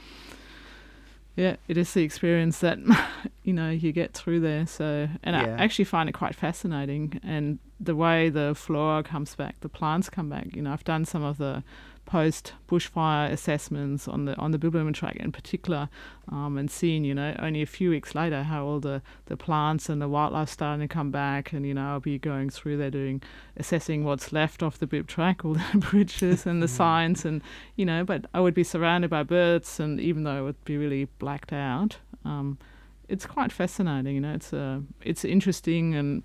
[1.36, 2.80] yeah, it is the experience that
[3.44, 4.66] you know you get through there.
[4.66, 5.56] So, and Yeah.
[5.60, 10.10] I actually find it quite fascinating, and the way the flora comes back, the plants
[10.10, 10.56] come back.
[10.56, 11.64] You know, I've done some of the
[12.08, 15.90] post bushfire assessments on the on the Bibbulmun track in particular,
[16.32, 19.90] um, and seeing you know only a few weeks later how all the, the plants
[19.90, 22.90] and the wildlife starting to come back, and you know I'll be going through there
[22.90, 23.22] doing
[23.58, 27.44] assessing what's left of the Bib track, all the bridges and the signs, and
[27.76, 30.78] you know, but I would be surrounded by birds, and even though it would be
[30.78, 32.58] really blacked out, um,
[33.10, 34.16] it's quite fascinating.
[34.16, 36.24] You know, it's uh, it's interesting and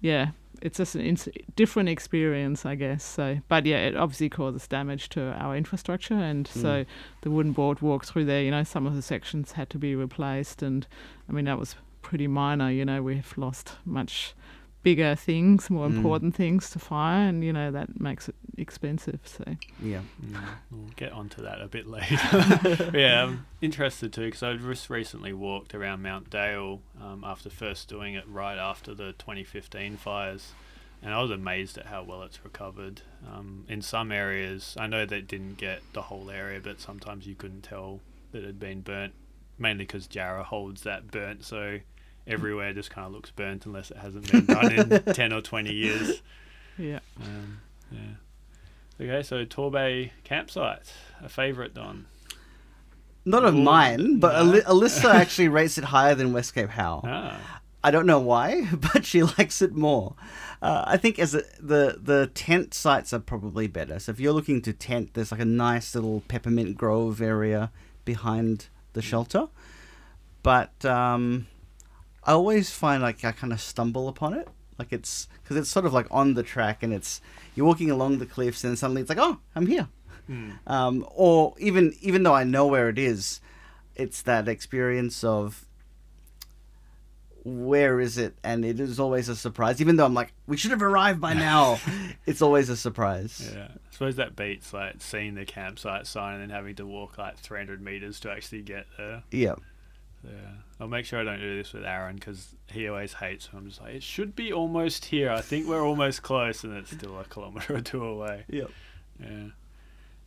[0.00, 0.30] yeah,
[0.62, 3.04] it's just an ins- different experience, I guess.
[3.04, 6.86] So, but yeah, it obviously causes damage to our infrastructure, and so Mm.
[7.22, 10.62] the wooden boardwalk through there, you know, some of the sections had to be replaced,
[10.62, 10.86] and
[11.28, 12.70] I mean that was pretty minor.
[12.70, 14.34] You know, we've lost much
[14.86, 15.96] bigger things, more Mm.
[15.96, 19.18] important things to fire, and you know that makes it expensive.
[19.24, 19.44] So
[19.82, 20.02] Yeah.
[20.24, 20.36] Mm,
[20.70, 22.90] we'll get onto that a bit later.
[22.94, 27.88] yeah, I'm interested too because I just recently walked around Mount Dale um, after first
[27.88, 30.52] doing it right after the 2015 fires,
[31.02, 33.02] and I was amazed at how well it's recovered.
[33.28, 37.34] Um, in some areas, I know that didn't get the whole area, but sometimes you
[37.34, 39.14] couldn't tell that it had been burnt,
[39.58, 41.80] mainly because Jarrah holds that burnt, so
[42.26, 45.72] everywhere just kind of looks burnt unless it hasn't been done in 10 or 20
[45.72, 46.22] years.
[46.78, 47.60] yeah, Um,
[47.90, 47.98] yeah.
[49.00, 52.06] Okay, so Torbay campsite, a favourite, Don.
[53.24, 54.38] Not of Ooh, mine, but no.
[54.52, 57.02] Ali- Alyssa actually rates it higher than West Cape Howe.
[57.04, 60.14] Ah, I don't know why, but she likes it more.
[60.62, 63.98] Uh, I think as a, the the tent sites are probably better.
[63.98, 67.70] So if you're looking to tent, there's like a nice little peppermint grove area
[68.06, 69.48] behind the shelter.
[70.42, 71.46] But um,
[72.26, 74.48] I always find like I kind of stumble upon it.
[74.78, 77.20] Like it's because it's sort of like on the track and it's
[77.54, 79.88] you're walking along the cliffs and suddenly it's like oh I'm here.
[80.66, 83.40] Um, or even even though I know where it is,
[83.94, 85.66] it's that experience of
[87.44, 89.80] where is it, and it is always a surprise.
[89.80, 91.78] Even though I'm like we should have arrived by now,
[92.26, 93.52] it's always a surprise.
[93.54, 97.18] Yeah, I suppose that beats like seeing the campsite sign and then having to walk
[97.18, 99.22] like 300 meters to actually get there.
[99.30, 99.54] Yeah.
[100.24, 100.32] Yeah,
[100.78, 103.52] I'll make sure I don't do this with Aaron because he always hates.
[103.52, 105.30] When I'm just like, it should be almost here.
[105.30, 108.44] I think we're almost close, and it's still a kilometer or two away.
[108.48, 108.70] Yep.
[109.20, 109.46] Yeah.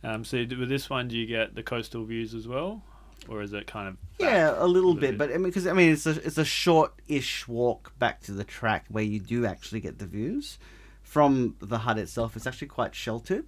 [0.02, 0.24] Um.
[0.24, 2.82] So with this one, do you get the coastal views as well,
[3.28, 3.96] or is it kind of?
[4.18, 7.46] Yeah, a little bit, but I mean, because I mean, it's a it's a short-ish
[7.46, 10.58] walk back to the track where you do actually get the views
[11.02, 12.34] from the hut itself.
[12.34, 13.46] It's actually quite sheltered.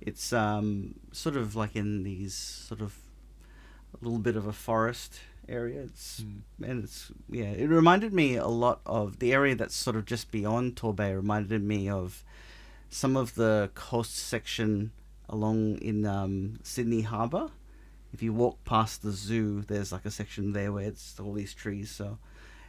[0.00, 2.98] It's um sort of like in these sort of
[3.94, 5.80] a little bit of a forest area.
[5.82, 6.42] It's Mm.
[6.68, 7.50] and it's yeah.
[7.52, 11.14] It reminded me a lot of the area that's sort of just beyond Torbay.
[11.14, 12.24] Reminded me of
[12.90, 14.92] some of the coast section
[15.28, 17.50] along in um, Sydney Harbour.
[18.12, 21.52] If you walk past the zoo, there's like a section there where it's all these
[21.54, 21.90] trees.
[21.90, 22.18] So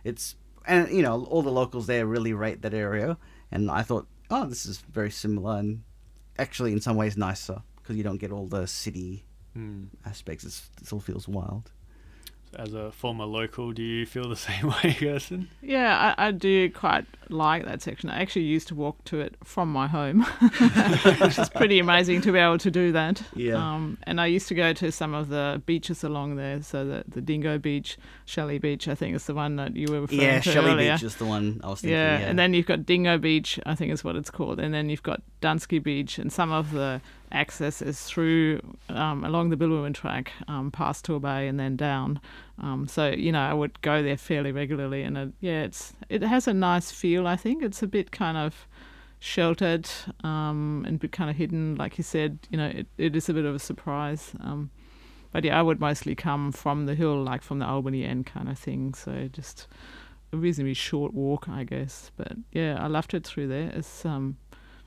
[0.04, 0.36] it's
[0.68, 3.18] and you know all the locals there really rate that area.
[3.52, 5.84] And I thought, oh, this is very similar and
[6.38, 9.26] actually in some ways nicer because you don't get all the city
[9.58, 9.88] Mm.
[10.06, 10.44] aspects.
[10.46, 11.72] It's, it still feels wild.
[12.56, 15.50] As a former local, do you feel the same way, Gerson?
[15.62, 18.10] Yeah, I, I do quite like that section.
[18.10, 20.22] I actually used to walk to it from my home,
[21.20, 23.22] which is pretty amazing to be able to do that.
[23.36, 23.54] Yeah.
[23.56, 26.62] Um, and I used to go to some of the beaches along there.
[26.64, 30.02] So the, the Dingo Beach, Shelley Beach, I think is the one that you were
[30.02, 30.94] referring Yeah, to Shelley earlier.
[30.96, 31.96] Beach is the one I was thinking.
[31.98, 34.74] yeah, Yeah, and then you've got Dingo Beach, I think is what it's called, and
[34.74, 37.00] then you've got Dunsky Beach, and some of the
[37.32, 42.20] access is through um, along the Bibbulmun track, um, past Torbay, and then down.
[42.60, 46.22] Um, so you know, I would go there fairly regularly, and it, yeah, it's it
[46.22, 47.28] has a nice feel.
[47.28, 48.68] I think it's a bit kind of
[49.20, 49.90] sheltered
[50.24, 52.40] um, and bit kind of hidden, like you said.
[52.50, 54.32] You know, it, it is a bit of a surprise.
[54.40, 54.72] Um,
[55.32, 58.50] but yeah, I would mostly come from the hill, like from the Albany end kind
[58.50, 58.94] of thing.
[58.94, 59.68] So just
[60.34, 62.12] a reasonably short walk, I guess.
[62.18, 63.72] But yeah, I loved it through there.
[63.74, 64.38] It's um,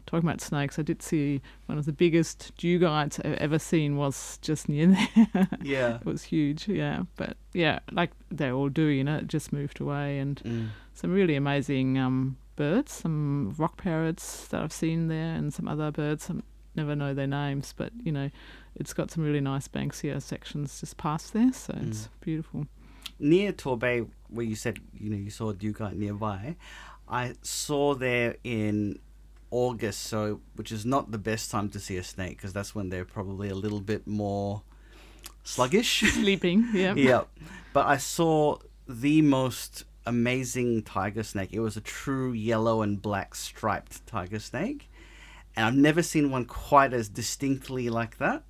[0.06, 0.78] talking about snakes.
[0.78, 4.86] I did see one of the biggest dugites I've ever seen was just near
[5.34, 5.48] there.
[5.62, 5.96] yeah.
[5.96, 7.02] it was huge, yeah.
[7.16, 10.68] But yeah, like they all do, you know, it just moved away, and Mm.
[10.94, 15.90] some really amazing um, birds, some rock parrots that I've seen there, and some other
[15.90, 16.28] birds.
[16.30, 16.34] I
[16.74, 18.30] never know their names, but you know,
[18.74, 22.66] it's got some really nice Banksia sections just past there, so it's beautiful.
[23.18, 26.56] Near Torbay, where you said you know you saw a dugite nearby,
[27.08, 28.98] I saw there in
[29.52, 32.88] August, so which is not the best time to see a snake because that's when
[32.88, 34.62] they're probably a little bit more
[35.44, 36.00] sluggish.
[36.12, 36.94] Sleeping, yeah.
[36.94, 37.24] yeah,
[37.72, 38.56] but I saw
[38.88, 41.50] the most amazing tiger snake.
[41.52, 44.90] It was a true yellow and black striped tiger snake,
[45.54, 48.44] and I've never seen one quite as distinctly like that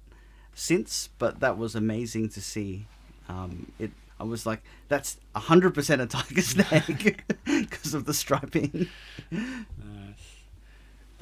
[0.55, 1.11] since.
[1.19, 2.87] But that was amazing to see.
[3.29, 3.91] Um, it.
[4.21, 8.89] I was like, that's hundred percent a tiger snake because of the striping.
[9.33, 10.32] Nice.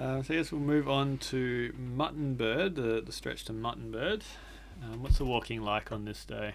[0.00, 3.90] Um, so I guess we'll move on to Mutton Bird, the, the stretch to Mutton
[3.92, 4.24] Bird.
[4.82, 6.54] Um, what's the walking like on this day?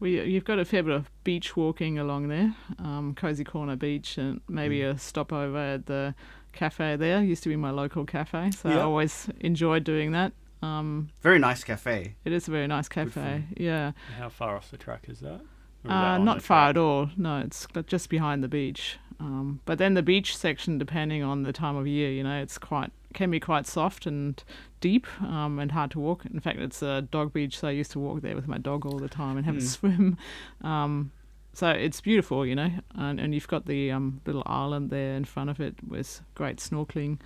[0.00, 4.16] We, you've got a fair bit of beach walking along there, um, Cozy Corner Beach,
[4.18, 4.94] and maybe Mm.
[4.94, 6.14] a stopover at the
[6.52, 7.22] cafe there.
[7.22, 10.32] Used to be my local cafe, so I always enjoyed doing that.
[10.62, 12.14] Um, Very nice cafe.
[12.24, 13.88] it is a very nice cafe, yeah.
[14.08, 15.42] And How far off the track is that?
[15.84, 17.10] Or Uh, not far at all.
[17.18, 18.96] No, it's just behind the beach.
[19.20, 22.58] Um, but then the beach section, depending on the time of year, you know, it's
[22.58, 24.42] quite can be quite soft and
[24.80, 26.26] deep um, and hard to walk.
[26.26, 28.84] In fact, it's a dog beach, so I used to walk there with my dog
[28.84, 29.62] all the time and have a Mm.
[29.68, 30.16] swim.
[30.62, 31.12] Um,
[31.52, 35.24] so it's beautiful, you know, and, and you've got the um, little island there in
[35.24, 37.20] front of it with great snorkeling.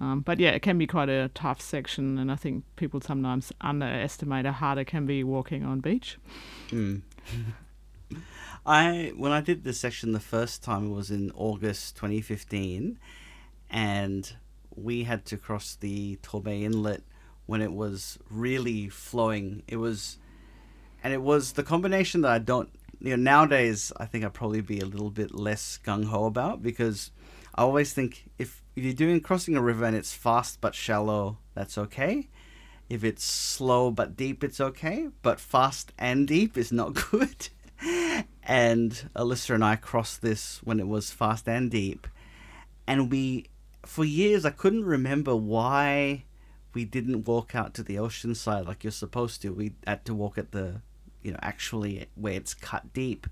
[0.00, 3.52] Um, but yeah, it can be quite a tough section, and I think people sometimes
[3.60, 6.18] underestimate how hard it can be walking on beach.
[6.70, 7.02] Mm.
[8.64, 12.98] I when I did this section the first time it was in August 2015,
[13.70, 14.32] and
[14.74, 17.02] we had to cross the Torbay Inlet
[17.46, 19.62] when it was really flowing.
[19.66, 20.18] It was,
[21.02, 22.70] and it was the combination that I don't.
[23.00, 26.62] You know, nowadays I think I'd probably be a little bit less gung ho about
[26.62, 27.10] because
[27.56, 31.38] I always think if if you're doing crossing a river and it's fast but shallow,
[31.54, 32.28] that's okay.
[32.88, 35.08] If it's slow but deep, it's okay.
[35.22, 37.48] But fast and deep is not good.
[38.44, 42.06] And Alyssa and I crossed this when it was fast and deep,
[42.86, 43.46] and we,
[43.86, 46.24] for years, I couldn't remember why
[46.74, 49.52] we didn't walk out to the ocean side like you're supposed to.
[49.52, 50.80] We had to walk at the,
[51.22, 53.26] you know, actually where it's cut deep,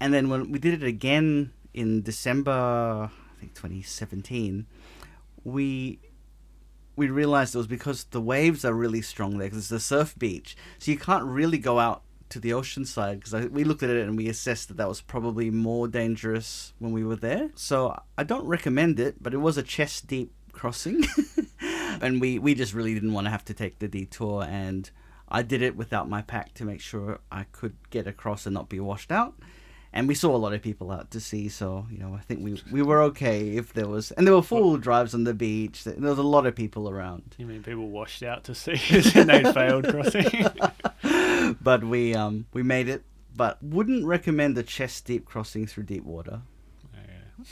[0.00, 4.66] and then when we did it again in December, I think 2017,
[5.44, 6.00] we
[6.96, 10.18] we realized it was because the waves are really strong there because it's a surf
[10.18, 13.90] beach, so you can't really go out to the ocean side because we looked at
[13.90, 17.50] it and we assessed that that was probably more dangerous when we were there.
[17.54, 21.04] So I don't recommend it, but it was a chest deep crossing,
[22.00, 24.90] and we we just really didn't want to have to take the detour and.
[25.30, 28.70] I did it without my pack to make sure I could get across and not
[28.70, 29.34] be washed out
[29.92, 32.44] and we saw a lot of people out to sea, so you know I think
[32.44, 35.84] we we were okay if there was, and there were full drives on the beach.
[35.84, 37.34] There was a lot of people around.
[37.38, 38.80] You mean people washed out to sea
[39.14, 40.46] and they failed crossing?
[41.60, 43.02] but we um we made it,
[43.34, 46.42] but wouldn't recommend a chest deep crossing through deep water.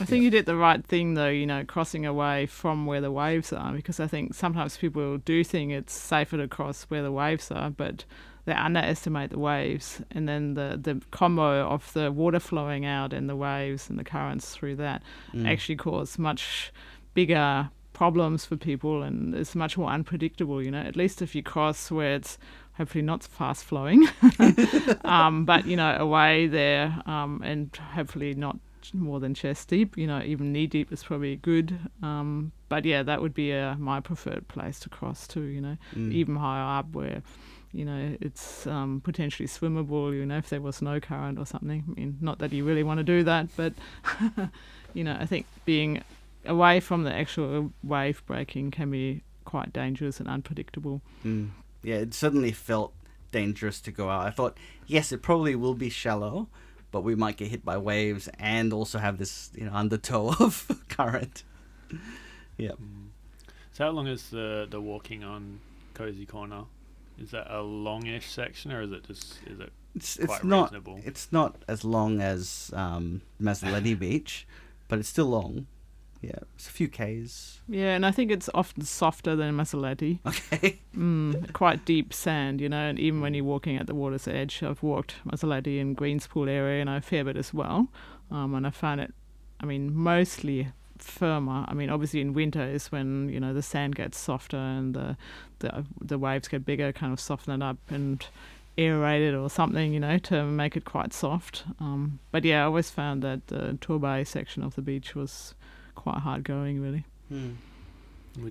[0.01, 3.11] I think you did the right thing though, you know, crossing away from where the
[3.11, 7.11] waves are, because I think sometimes people do think it's safer to cross where the
[7.11, 8.03] waves are, but
[8.45, 13.29] they underestimate the waves, and then the the combo of the water flowing out and
[13.29, 15.47] the waves and the currents through that mm.
[15.47, 16.71] actually cause much
[17.13, 20.61] bigger problems for people, and it's much more unpredictable.
[20.61, 22.37] You know, at least if you cross where it's
[22.77, 24.07] hopefully not fast flowing,
[25.03, 28.57] um, but you know, away there, um, and hopefully not
[28.93, 29.97] more than chest deep.
[29.97, 31.77] You know, even knee deep is probably good.
[32.01, 35.43] Um, but yeah, that would be a, my preferred place to cross too.
[35.43, 36.11] You know, mm.
[36.13, 37.21] even higher up where
[37.73, 41.83] you know, it's um, potentially swimmable, you know, if there was no current or something.
[41.87, 43.73] I mean, not that you really want to do that, but,
[44.93, 46.01] you know, I think being
[46.45, 51.01] away from the actual wave breaking can be quite dangerous and unpredictable.
[51.25, 51.49] Mm.
[51.83, 52.93] Yeah, it suddenly felt
[53.31, 54.25] dangerous to go out.
[54.25, 56.47] I thought, yes, it probably will be shallow,
[56.91, 60.69] but we might get hit by waves and also have this, you know, undertow of
[60.89, 61.43] current.
[62.57, 62.71] yeah.
[62.71, 63.07] Mm.
[63.71, 65.59] So how long is the the walking on
[65.93, 66.63] Cozy Corner?
[67.19, 70.99] Is that a longish section, or is it just is it it's it's not reasonable?
[71.03, 74.47] it's not as long as um, Mazzoletti Beach,
[74.87, 75.67] but it's still long.
[76.27, 77.61] Yeah, it's a few k's.
[77.69, 80.19] Yeah, and I think it's often softer than Mazzoletti.
[80.25, 80.79] Okay.
[80.97, 84.63] Mm, quite deep sand, you know, and even when you're walking at the water's edge,
[84.63, 87.89] I've walked Mazzoletti in Greenspool area, and I fair bit as well,
[88.31, 89.13] um, and I found it.
[89.59, 91.65] I mean, mostly firmer.
[91.67, 95.17] I mean, obviously in winter is when you know the sand gets softer and the
[95.59, 98.25] the, the waves get bigger, kind of soften it up and
[98.75, 101.63] aerate it or something, you know, to make it quite soft.
[101.79, 105.53] Um, but yeah, I always found that the Torbay section of the beach was
[105.97, 107.03] quite hard going, really.
[107.27, 107.53] Hmm.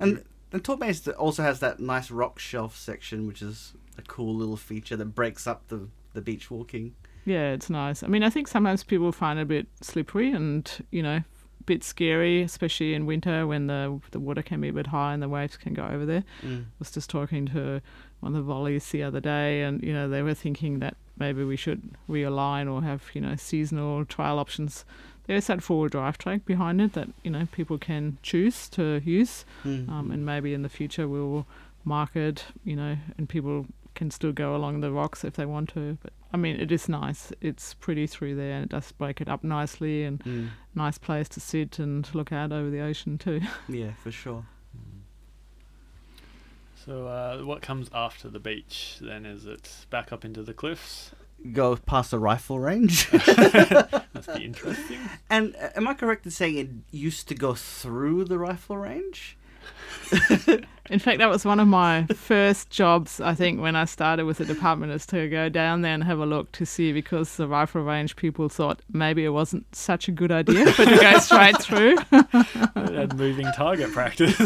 [0.01, 4.57] And the Torbay also has that nice rock shelf section, which is a cool little
[4.57, 6.95] feature that breaks up the the beach walking.
[7.25, 8.03] Yeah, it's nice.
[8.03, 11.65] I mean, I think sometimes people find it a bit slippery, and you know, a
[11.65, 15.23] bit scary, especially in winter when the the water can be a bit high and
[15.23, 16.25] the waves can go over there.
[16.43, 16.63] Mm.
[16.63, 17.81] I was just talking to
[18.21, 21.45] one of the volleys the other day, and you know they were thinking that maybe
[21.45, 24.85] we should realign or have you know seasonal trial options.
[25.27, 29.01] There is that four-wheel drive track behind it that you know people can choose to
[29.05, 29.89] use, mm.
[29.89, 31.47] um, and maybe in the future we'll
[31.85, 33.65] market you know and people
[33.97, 35.99] can still go along the rocks if they want to.
[36.03, 37.33] But I mean, it is nice.
[37.41, 40.49] It's pretty through there, and it does break it up nicely, and mm.
[40.75, 43.41] nice place to sit and look out over the ocean too.
[43.69, 44.45] yeah, for sure.
[46.85, 49.27] So, uh, what comes after the beach then?
[49.27, 51.11] Is it back up into the cliffs?
[51.53, 53.13] Go past the rifle range.
[54.15, 54.99] Must be interesting.
[55.31, 59.37] And uh, am I correct in saying it used to go through the rifle range?
[60.89, 64.39] In fact, that was one of my first jobs, I think, when I started with
[64.39, 67.49] the department, is to go down there and have a look to see because the
[67.49, 71.61] rifle range people thought maybe it wasn't such a good idea for to go straight
[71.61, 71.97] through.
[72.13, 74.37] had moving target practice.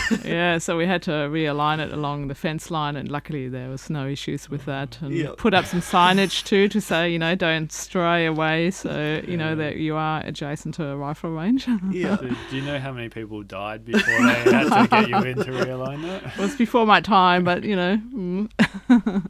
[0.24, 3.90] yeah, so we had to realign it along the fence line, and luckily there was
[3.90, 4.98] no issues with that.
[5.00, 5.36] And yep.
[5.36, 9.54] put up some signage too to say, you know, don't stray away, so you know
[9.56, 11.66] that you are adjacent to a rifle range.
[11.90, 12.16] yeah.
[12.16, 15.36] Do, do, you know how many people died before they had to get you in
[15.36, 16.32] to realign that?
[16.34, 17.96] It was before my time, but you know.
[18.14, 19.28] Mm.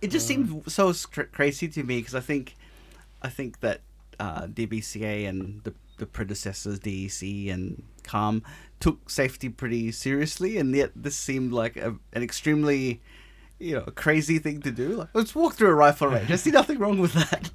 [0.00, 0.92] it just uh, seemed so
[1.32, 2.54] crazy to me because I think,
[3.22, 3.80] I think that
[4.18, 8.42] uh, DBCA and the the predecessors DEC and CALM
[8.82, 13.00] took safety pretty seriously, and yet this seemed like a, an extremely
[13.60, 14.88] you know, crazy thing to do.
[14.96, 16.30] Like, let's walk through a rifle range.
[16.32, 17.48] I see nothing wrong with that.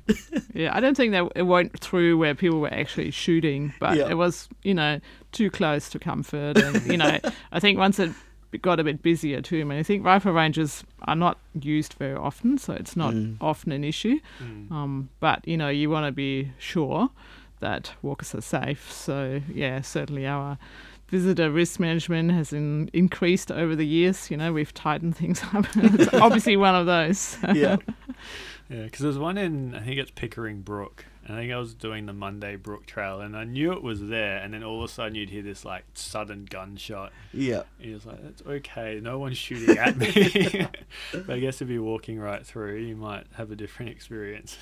[0.53, 4.09] yeah, I don't think that it went through where people were actually shooting, but yeah.
[4.09, 5.01] it was, you know,
[5.33, 6.57] too close to comfort.
[6.57, 7.19] And, you know,
[7.51, 8.13] I think once it
[8.61, 9.59] got a bit busier too.
[9.59, 13.35] I mean, I think rifle ranges are not used very often, so it's not Mm.
[13.41, 14.19] often an issue.
[14.41, 14.71] Mm.
[14.71, 17.09] Um, but you know, you want to be sure
[17.59, 18.89] that walkers are safe.
[18.91, 20.57] So yeah, certainly our
[21.07, 24.29] visitor risk management has in, increased over the years.
[24.29, 25.65] You know, we've tightened things up.
[25.75, 27.37] it's obviously one of those.
[27.53, 27.77] yeah.
[28.69, 31.05] Yeah, because there's one in I think it's Pickering Brook.
[31.29, 34.37] I think I was doing the Monday Brook Trail, and I knew it was there,
[34.37, 37.11] and then all of a sudden you'd hear this like sudden gunshot.
[37.33, 37.63] Yeah.
[37.79, 40.67] And you're like, "That's okay, no one's shooting at me."
[41.11, 44.57] but I guess if you're walking right through, you might have a different experience.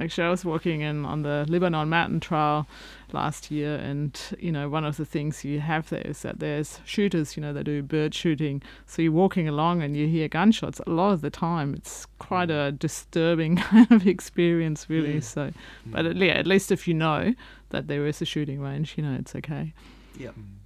[0.00, 2.66] Actually, I was walking in on the Lebanon Mountain Trail
[3.12, 6.80] last year, and you know, one of the things you have there is that there's
[6.84, 7.36] shooters.
[7.36, 8.60] You know, they do bird shooting.
[8.86, 10.80] So you're walking along and you hear gunshots.
[10.84, 15.18] A lot of the time, it's quite a disturbing kind of experience, really.
[15.18, 15.22] Mm.
[15.22, 15.52] So,
[15.86, 17.34] but at, yeah, at least if you know
[17.70, 19.74] that there is a shooting range, you know, it's okay.
[20.18, 20.30] Yeah.
[20.30, 20.56] Mm.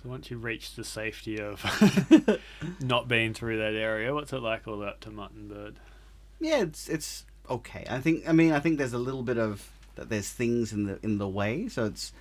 [0.00, 1.60] So once you reach the safety of
[2.80, 5.74] not being through that area, what's it like all the way up to Muttonbird?
[6.38, 7.84] Yeah, it's it's okay.
[7.88, 10.84] I think I mean I think there's a little bit of that there's things in
[10.86, 12.12] the in the way, so it's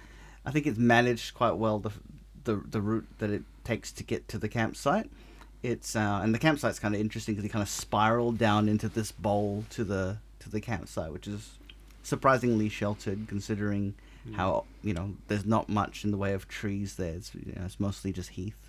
[0.45, 1.91] I think it's managed quite well the
[2.43, 5.09] the the route that it takes to get to the campsite.
[5.63, 8.87] It's uh, and the campsite's kind of interesting because you kind of spiral down into
[8.87, 11.57] this bowl to the to the campsite, which is
[12.03, 13.95] surprisingly sheltered considering
[14.27, 14.35] Mm.
[14.35, 17.13] how you know there's not much in the way of trees there.
[17.13, 18.64] It's you know, it's mostly just heath.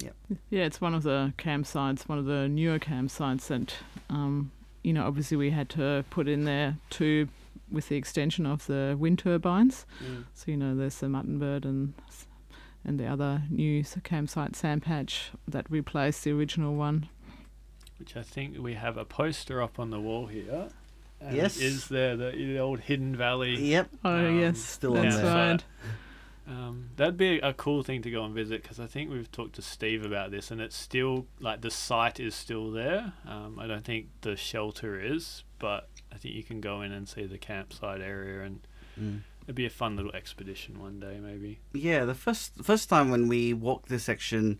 [0.00, 0.10] Mm.
[0.50, 3.74] Yeah, it's one of the campsites, one of the newer campsites that,
[4.10, 4.50] um,
[4.82, 7.28] you know, obviously we had to put in there too
[7.70, 9.86] with the extension of the wind turbines.
[10.04, 10.24] Mm.
[10.34, 11.94] So you know, there's the Muttonbird and
[12.84, 17.08] and the other new s- campsite Sandpatch that replaced the original one.
[17.98, 20.68] Which I think we have a poster up on the wall here.
[21.20, 21.58] And Yes.
[21.58, 23.54] Is there the, the old Hidden Valley?
[23.56, 23.88] Yep.
[24.04, 25.24] Oh Um, yes, still on there.
[25.24, 25.64] right.
[26.46, 29.54] Um, that'd be a cool thing to go and visit because I think we've talked
[29.56, 33.12] to Steve about this, and it's still like the site is still there.
[33.26, 37.08] Um, I don't think the shelter is, but I think you can go in and
[37.08, 38.66] see the campsite area, and
[39.00, 39.20] Mm.
[39.44, 41.60] it'd be a fun little expedition one day, maybe.
[41.72, 44.58] Yeah, the first first time when we walked this section,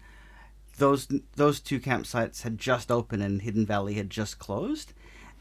[0.79, 4.95] those those two campsites had just opened and Hidden Valley had just closed,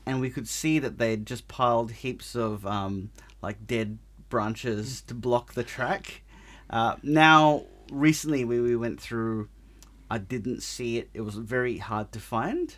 [0.08, 3.12] and we could see that they'd just piled heaps of um,
[3.44, 6.24] like dead branches to block the track.
[6.72, 9.50] Uh, now, recently we, we went through,
[10.10, 11.10] I didn't see it.
[11.14, 12.76] It was very hard to find.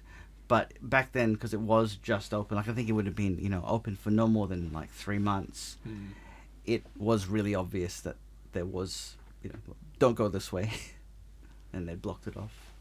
[0.50, 3.40] But back then, because it was just open, like I think it would have been,
[3.40, 5.78] you know, open for no more than like three months
[6.66, 8.16] it was really obvious that
[8.54, 10.72] there was, you know, don't go this way,
[11.74, 12.72] and they blocked it off.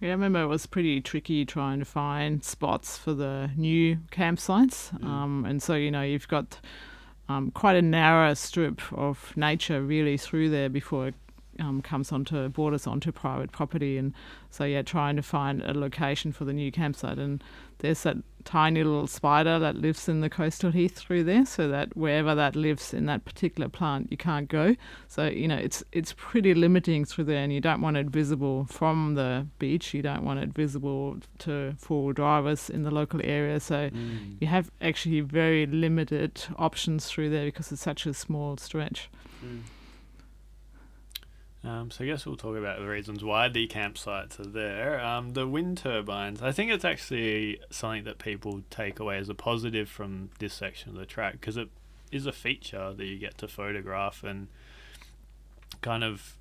[0.00, 4.96] Yeah, I remember it was pretty tricky trying to find spots for the new campsites.
[4.98, 5.04] Mm.
[5.04, 6.60] Um, and so, you know, you've got
[7.28, 11.14] um, quite a narrow strip of nature really through there before it
[11.60, 13.98] um, comes onto borders onto private property.
[13.98, 14.12] And
[14.50, 17.18] so, yeah, trying to find a location for the new campsite.
[17.18, 17.42] And
[17.78, 21.94] there's that tiny little spider that lives in the coastal heath through there, so that
[21.96, 24.76] wherever that lives in that particular plant, you can't go.
[25.08, 28.64] So you know it's it's pretty limiting through there, and you don't want it visible
[28.66, 29.92] from the beach.
[29.92, 33.60] You don't want it visible to four-wheel drivers in the local area.
[33.60, 33.90] So
[34.40, 39.10] you have actually very limited options through there because it's such a small stretch.
[41.66, 45.04] Um, so I guess we'll talk about the reasons why the campsites are there.
[45.04, 46.40] Um, the wind turbines.
[46.40, 50.90] I think it's actually something that people take away as a positive from this section
[50.90, 51.68] of the track because it
[52.12, 54.46] is a feature that you get to photograph and
[55.82, 56.36] kind of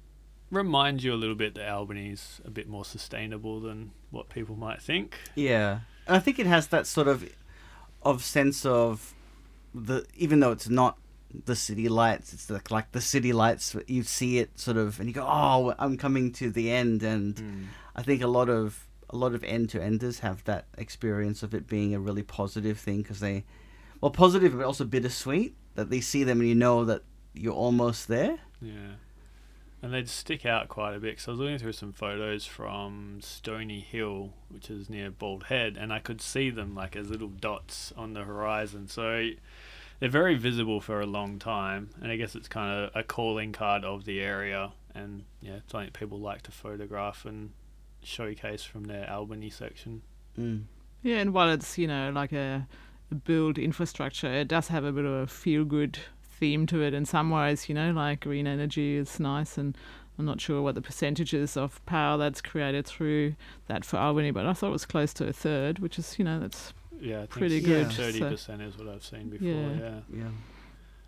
[0.51, 4.79] reminds you a little bit that Albany's a bit more sustainable than what people might
[4.79, 5.17] think.
[5.33, 7.27] Yeah, and I think it has that sort of,
[8.03, 9.13] of sense of,
[9.73, 10.97] the even though it's not
[11.45, 13.75] the city lights, it's like like the city lights.
[13.87, 17.37] You see it sort of, and you go, oh, I'm coming to the end, and
[17.37, 17.63] hmm.
[17.95, 21.53] I think a lot of a lot of end to enders have that experience of
[21.53, 23.43] it being a really positive thing because they,
[24.01, 28.07] well, positive but also bittersweet that they see them and you know that you're almost
[28.07, 28.39] there.
[28.61, 28.95] Yeah.
[29.81, 31.19] And they'd stick out quite a bit.
[31.19, 35.77] So I was looking through some photos from Stony Hill, which is near Bald Head,
[35.79, 38.87] and I could see them like as little dots on the horizon.
[38.87, 39.29] So
[39.99, 41.89] they're very visible for a long time.
[42.01, 44.73] And I guess it's kind of a calling card of the area.
[44.93, 47.51] And yeah, something people like to photograph and
[48.03, 50.01] showcase from their Albany section.
[50.39, 50.63] Mm.
[51.01, 52.67] Yeah, and while it's you know like a,
[53.11, 56.93] a build infrastructure, it does have a bit of a feel good theme to it
[56.93, 57.69] in some ways.
[57.69, 59.77] You know, like green energy is nice, and
[60.17, 63.35] I'm not sure what the percentages of power that's created through
[63.67, 66.25] that for Albany, but I thought it was close to a third, which is you
[66.25, 69.47] know that's Yeah, I think Pretty good, Thirty so- percent is what I've seen before.
[69.47, 69.77] Yeah.
[69.79, 69.99] yeah.
[70.13, 70.29] Yeah.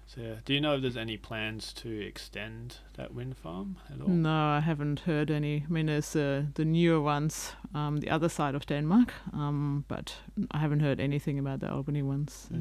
[0.05, 0.35] So, yeah.
[0.45, 4.07] Do you know if there's any plans to extend that wind farm at all?
[4.07, 5.65] No, I haven't heard any.
[5.67, 10.15] I mean, there's uh, the newer ones, um, the other side of Denmark, um, but
[10.51, 12.47] I haven't heard anything about the Albany ones.
[12.49, 12.55] so-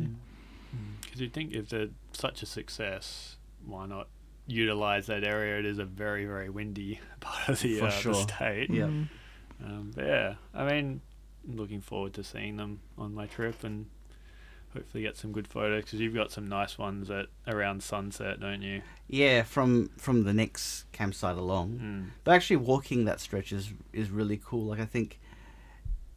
[1.02, 4.08] Because you'd think if they're such a success, why not
[4.48, 5.58] utilize that area?
[5.60, 8.12] It is a very, very windy part of the, For uh, sure.
[8.14, 8.70] the state.
[8.70, 8.86] Yeah.
[8.86, 9.08] Mm.
[9.64, 11.00] Um, but yeah, I mean, I'm
[11.46, 13.86] looking forward to seeing them on my trip and
[14.76, 18.62] hopefully get some good photos because you've got some nice ones at around sunset, don't
[18.62, 18.82] you?
[19.08, 21.80] Yeah, from from the next campsite along.
[21.82, 22.10] Mm.
[22.24, 24.66] But actually, walking that stretch is is really cool.
[24.66, 25.18] Like I think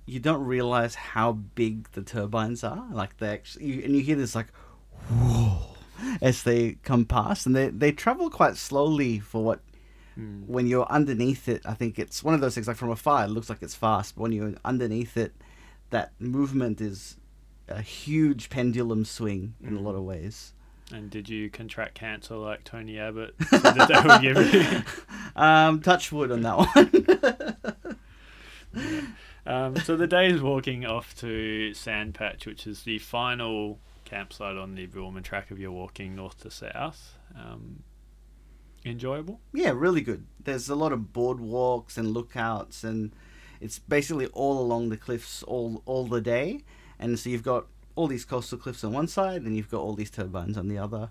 [0.06, 2.88] you don't realize how big the turbines are.
[2.92, 4.52] Like they actually, you, and you hear this like,
[5.10, 5.76] whoa,
[6.22, 9.60] as they come past, and they they travel quite slowly for what.
[10.20, 10.48] Mm.
[10.48, 12.68] When you're underneath it, I think it's one of those things.
[12.68, 15.34] Like from afar, it looks like it's fast, but when you're underneath it,
[15.90, 17.18] that movement is
[17.68, 20.54] a huge pendulum swing in a lot of ways.
[20.92, 23.36] And did you contract cancer like Tony Abbott?
[23.50, 24.82] So that they would give you?
[25.36, 27.96] Um, touch wood on that one.
[29.46, 34.76] Um, so the day is walking off to Sandpatch, which is the final campsite on
[34.76, 37.18] the Bibbulmun track if you're walking north to south.
[37.36, 37.82] Um,
[38.86, 39.40] enjoyable.
[39.54, 40.26] Yeah, really good.
[40.44, 43.12] There's a lot of boardwalks and lookouts, and
[43.60, 46.64] it's basically all along the cliffs all all the day.
[47.00, 49.96] And so you've got all these coastal cliffs on one side, and you've got all
[49.96, 51.10] these turbines on the other.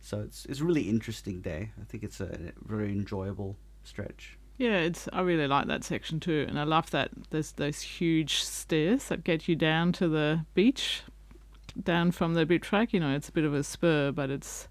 [0.00, 1.70] So it's it's a really interesting day.
[1.80, 4.38] I think it's a very enjoyable stretch.
[4.58, 5.08] Yeah, it's.
[5.12, 9.24] I really like that section too, and I love that there's those huge stairs that
[9.24, 11.02] get you down to the beach,
[11.82, 12.92] down from the boot track.
[12.92, 14.68] You know, it's a bit of a spur, but it's.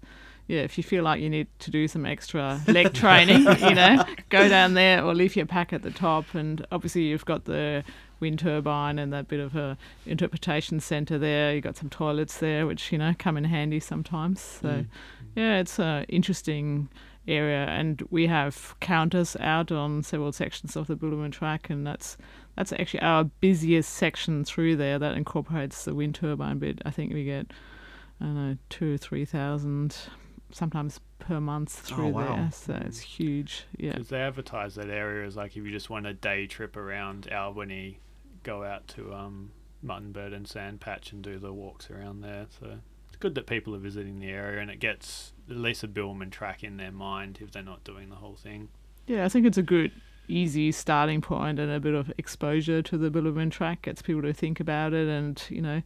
[0.48, 4.04] Yeah, if you feel like you need to do some extra leg training, you know,
[4.28, 6.34] go down there or leave your pack at the top.
[6.34, 7.84] And obviously, you've got the
[8.20, 11.54] wind turbine and that bit of a interpretation center there.
[11.54, 14.40] You've got some toilets there, which you know come in handy sometimes.
[14.40, 14.86] So, Mm.
[15.36, 16.88] yeah, it's an interesting
[17.28, 22.16] area, and we have counters out on several sections of the Bibbulmun track, and that's
[22.56, 24.98] that's actually our busiest section through there.
[24.98, 26.82] That incorporates the wind turbine bit.
[26.84, 27.46] I think we get
[28.20, 29.96] I don't know two or three thousand,
[30.52, 32.36] sometimes per month through wow.
[32.36, 32.50] there.
[32.52, 33.64] So it's huge.
[33.76, 33.92] Yeah.
[33.92, 37.30] Because they advertise that area as like if you just want a day trip around
[37.32, 37.98] Albany,
[38.42, 39.52] go out to um,
[39.84, 42.46] Muttonbird and Sandpatch and do the walks around there.
[42.60, 42.78] So
[43.08, 46.30] it's good that people are visiting the area and it gets at least a Bibbulmun
[46.30, 48.68] track in their mind if they're not doing the whole thing.
[49.06, 49.90] Yeah, I think it's a good,
[50.28, 54.32] easy starting point and a bit of exposure to the Bibbulmun track gets people to
[54.32, 55.82] think about it and, you know,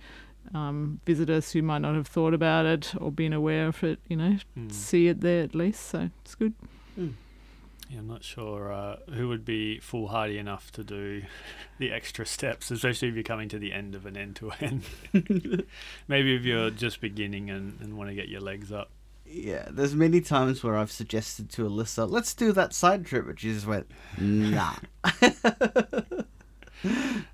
[0.55, 4.17] um, visitors who might not have thought about it or been aware of it, you
[4.17, 4.73] know, Mm.
[4.73, 5.83] see it there at least.
[5.87, 6.55] So it's good.
[7.89, 11.23] Yeah, I'm not sure uh, who would be foolhardy enough to do
[11.79, 14.83] the extra steps, especially if you're coming to the end of an end to end.
[16.09, 18.91] Maybe if you're just beginning and, and want to get your legs up.
[19.25, 23.39] Yeah, there's many times where I've suggested to Alyssa, let's do that side trip, but
[23.41, 23.89] she just went,
[24.19, 24.75] nah.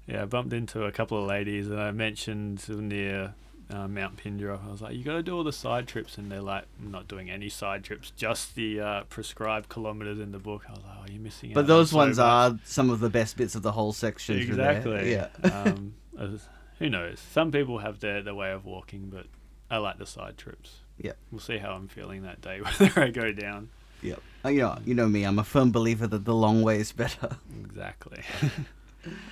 [0.07, 3.34] Yeah, I bumped into a couple of ladies and I mentioned near
[3.70, 4.59] uh, Mount Pindra.
[4.66, 6.18] I was like, you got to do all the side trips.
[6.18, 10.32] And they're like, I'm not doing any side trips, just the uh, prescribed kilometers in
[10.32, 10.64] the book.
[10.68, 11.55] I was like, oh, you're missing out.
[11.55, 14.38] But those ones much." are some of the best bits of the whole section.
[14.38, 15.12] Exactly.
[15.12, 15.28] Yeah.
[15.44, 15.94] um,
[16.78, 17.20] who knows?
[17.32, 19.26] Some people have their, their way of walking, but
[19.70, 20.80] I like the side trips.
[20.98, 21.12] Yeah.
[21.30, 23.70] We'll see how I'm feeling that day, whether I go down.
[24.03, 24.20] Yep.
[24.44, 25.24] Uh, You know, you know me.
[25.24, 27.36] I'm a firm believer that the long way is better.
[27.64, 28.22] Exactly.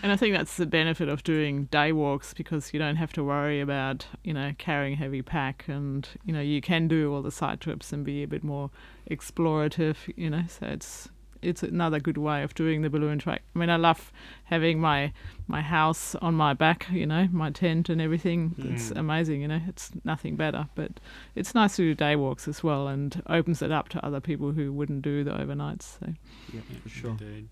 [0.02, 3.22] And I think that's the benefit of doing day walks because you don't have to
[3.22, 7.22] worry about, you know, carrying a heavy pack and, you know, you can do all
[7.22, 8.70] the side trips and be a bit more
[9.10, 10.44] explorative, you know.
[10.48, 11.08] So it's
[11.42, 13.42] it's another good way of doing the balloon track.
[13.54, 14.12] I mean, I love
[14.44, 15.12] having my
[15.46, 18.54] my house on my back, you know, my tent and everything.
[18.58, 18.98] It's Mm.
[18.98, 19.60] amazing, you know.
[19.68, 21.00] It's nothing better, but
[21.34, 24.52] it's nice to do day walks as well and opens it up to other people
[24.52, 25.98] who wouldn't do the overnights.
[25.98, 26.14] So
[26.52, 27.10] Yeah, for sure.
[27.12, 27.48] Indeed.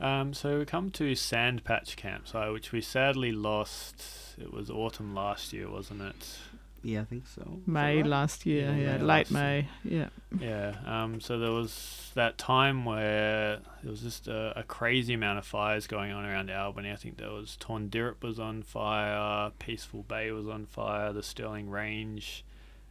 [0.00, 4.04] Um, so we come to Sandpatch Campsite, which we sadly lost.
[4.40, 6.38] It was autumn last year, wasn't it?
[6.82, 7.60] Yeah, I think so.
[7.66, 8.06] May right?
[8.06, 9.40] last year, Yeah, yeah, May late last year.
[9.40, 10.08] May, yeah.
[10.40, 10.74] Yeah.
[10.86, 15.46] Um, so there was that time where there was just a, a crazy amount of
[15.46, 16.92] fires going on around Albany.
[16.92, 21.68] I think there was Torndirrup was on fire, Peaceful Bay was on fire, the Stirling
[21.68, 22.44] Range,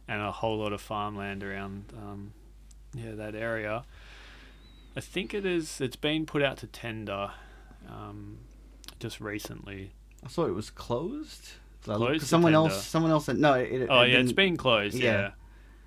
[0.06, 2.32] and a whole lot of farmland around um,
[2.94, 3.84] yeah that area.
[4.98, 5.80] I think it is.
[5.80, 7.30] It's been put out to tender
[7.88, 8.38] um,
[8.98, 9.92] just recently.
[10.24, 11.50] I thought it was closed.
[11.86, 12.70] Looked- to someone tender.
[12.70, 12.84] else.
[12.84, 13.54] Someone else said no.
[13.54, 14.96] It, it, Oh it yeah, it's been closed.
[14.96, 15.30] Yeah,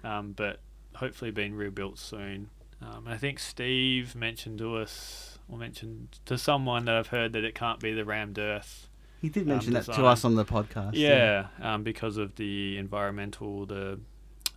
[0.01, 0.20] Yeah.
[0.20, 0.62] Um, but
[0.95, 2.51] hopefully being rebuilt soon.
[2.82, 7.43] Um, I think Steve mentioned to us, or mentioned to someone that I've heard that
[7.43, 8.88] it can't be the rammed earth.
[9.22, 10.91] He did um, mention that to us on the podcast.
[10.93, 13.99] Yeah, um, because of the environmental, the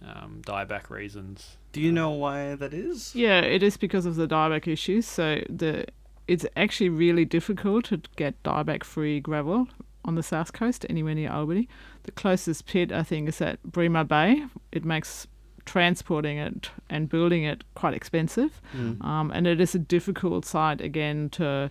[0.07, 1.57] um, dieback reasons.
[1.73, 3.15] Do you know why that is?
[3.15, 5.07] Yeah, it is because of the dieback issues.
[5.07, 5.87] So the
[6.27, 9.69] it's actually really difficult to get dieback free gravel
[10.05, 11.69] on the south coast, anywhere near Albany.
[12.05, 14.45] The closest pit I think is at Bremer Bay.
[14.73, 15.27] It makes
[15.67, 19.03] transporting it and building it quite expensive, Mm.
[19.03, 21.71] um, and it is a difficult site again to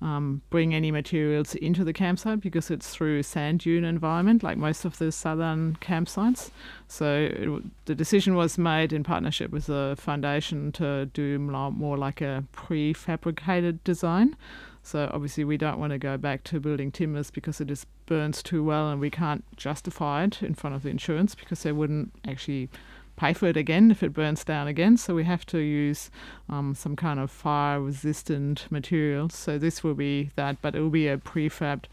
[0.00, 4.84] um, bring any materials into the campsite because it's through sand dune environment, like most
[4.84, 6.50] of the southern campsites.
[6.86, 12.20] So it, the decision was made in partnership with the foundation to do more like
[12.20, 14.36] a prefabricated design.
[14.82, 18.42] So obviously we don't want to go back to building timbers because it just burns
[18.42, 22.12] too well, and we can't justify it in front of the insurance because they wouldn't
[22.26, 22.70] actually
[23.18, 24.96] pay for it again if it burns down again.
[24.96, 26.10] So we have to use
[26.48, 29.34] um, some kind of fire resistant materials.
[29.34, 31.84] So this will be that, but it will be a prefab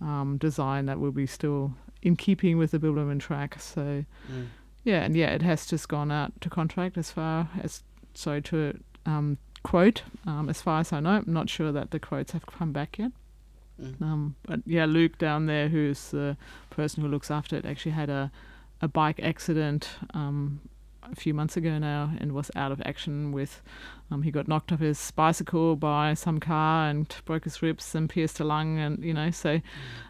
[0.00, 3.60] um, design that will be still in keeping with the Bibbulmun track.
[3.60, 4.46] So Mm.
[4.84, 7.82] yeah, and yeah, it has just gone out to contract as far as
[8.14, 10.02] so to um, quote.
[10.26, 12.98] Um, as far as I know, I'm not sure that the quotes have come back
[12.98, 13.12] yet.
[13.80, 14.02] Mm.
[14.02, 16.36] Um, but yeah, Luke down there, who's the
[16.70, 18.30] person who looks after it, actually had a
[18.82, 20.60] a bike accident um,
[21.02, 23.62] a few months ago now and was out of action with.
[24.12, 28.08] Um, he got knocked off his bicycle by some car and broke his ribs and
[28.10, 29.60] pierced a lung, and you know, so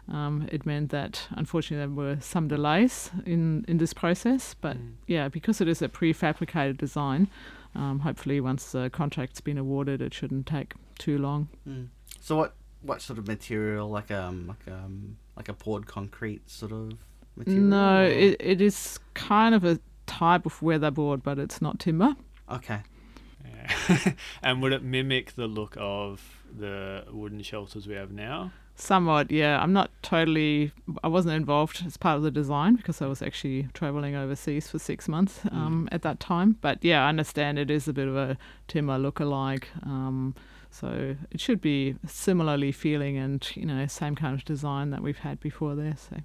[0.09, 4.55] um, it meant that unfortunately there were some delays in in this process.
[4.59, 4.93] But Mm.
[5.07, 7.27] yeah, because it is a prefabricated design,
[7.75, 11.47] um, hopefully once the contract's been awarded, it shouldn't take too long.
[11.67, 11.87] Mm.
[12.19, 16.71] So what what sort of material like um like um like a poured concrete sort
[16.71, 16.93] of
[17.35, 17.63] material?
[17.63, 22.15] No, it, it is kind of a type of weatherboard, but it's not timber.
[22.49, 22.79] Okay.
[23.45, 24.13] Yeah.
[24.43, 28.51] and would it mimic the look of the wooden shelters we have now?
[28.75, 29.61] Somewhat, yeah.
[29.61, 30.71] I'm not totally.
[31.03, 34.79] I wasn't involved as part of the design because I was actually traveling overseas for
[34.79, 36.57] six months um, at that time.
[36.61, 39.67] But yeah, I understand it is a bit of a timber look-alike.
[39.83, 40.35] Um,
[40.71, 45.19] so it should be similarly feeling and you know same kind of design that we've
[45.19, 45.95] had before there.
[45.97, 46.17] So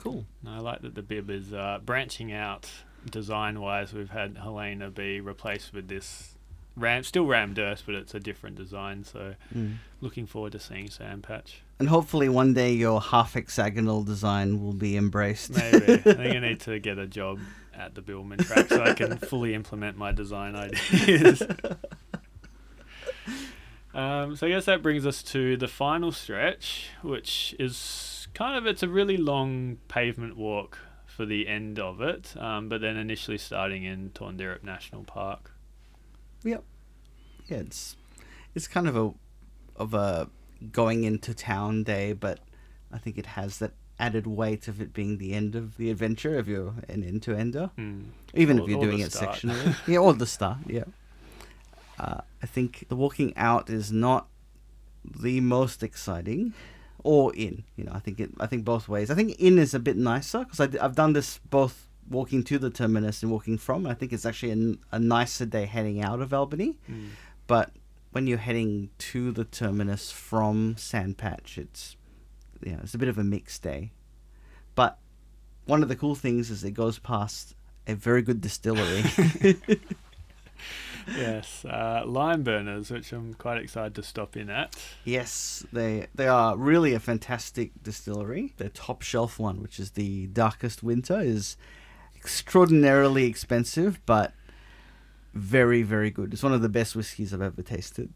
[0.00, 0.24] Cool.
[0.42, 2.68] No, I like that the bib is uh, branching out
[3.10, 3.92] design wise.
[3.92, 6.34] We've had Helena be replaced with this
[6.76, 9.04] ram, still ram dirt, but it's a different design.
[9.04, 9.76] So Mm.
[10.00, 11.56] looking forward to seeing Sandpatch.
[11.78, 15.50] And hopefully one day your half hexagonal design will be embraced.
[15.50, 17.38] Maybe I think I need to get a job
[17.74, 21.42] at the Bibbulmun track so I can fully implement my design ideas.
[23.94, 27.76] um, so I guess that brings us to the final stretch, which is
[28.34, 32.80] kind of it's a really long pavement walk for the end of it, um, but
[32.80, 35.52] then initially starting in Torndirrup National Park.
[36.44, 36.64] Yep.
[37.48, 37.96] yeah, it's
[38.54, 39.12] it's kind of a
[39.76, 40.28] of a
[40.72, 42.40] going into town day, but
[42.92, 46.38] I think it has that added weight of it being the end of the adventure
[46.38, 47.70] if you're an end to ender.
[47.76, 48.04] Hmm.
[48.34, 49.36] Even if you're doing it start.
[49.36, 49.76] sectionally.
[49.86, 50.84] yeah, or the start, yeah.
[51.98, 54.28] Uh, I think the walking out is not
[55.04, 56.54] the most exciting,
[57.04, 57.64] or in.
[57.76, 58.30] You know, I think it.
[58.40, 59.10] I think both ways.
[59.10, 62.70] I think in is a bit nicer because I've done this both walking to the
[62.70, 63.86] terminus and walking from.
[63.86, 67.08] I think it's actually a nicer day heading out of Albany, Hmm.
[67.46, 67.70] but
[68.12, 71.96] when you're heading to the terminus from Sandpatch, it's
[72.64, 73.92] you know, it's a bit of a mixed day.
[74.74, 74.98] But
[75.66, 77.54] one of the cool things is it goes past
[77.86, 79.04] a very good distillery.
[81.16, 84.76] Yes, uh, lime burners, which I'm quite excited to stop in at.
[85.04, 88.52] yes, they they are really a fantastic distillery.
[88.56, 91.56] Their top shelf one, which is the Darkest Winter, is
[92.16, 94.32] extraordinarily expensive, but
[95.34, 96.32] very very good.
[96.32, 98.12] It's one of the best whiskies I've ever tasted.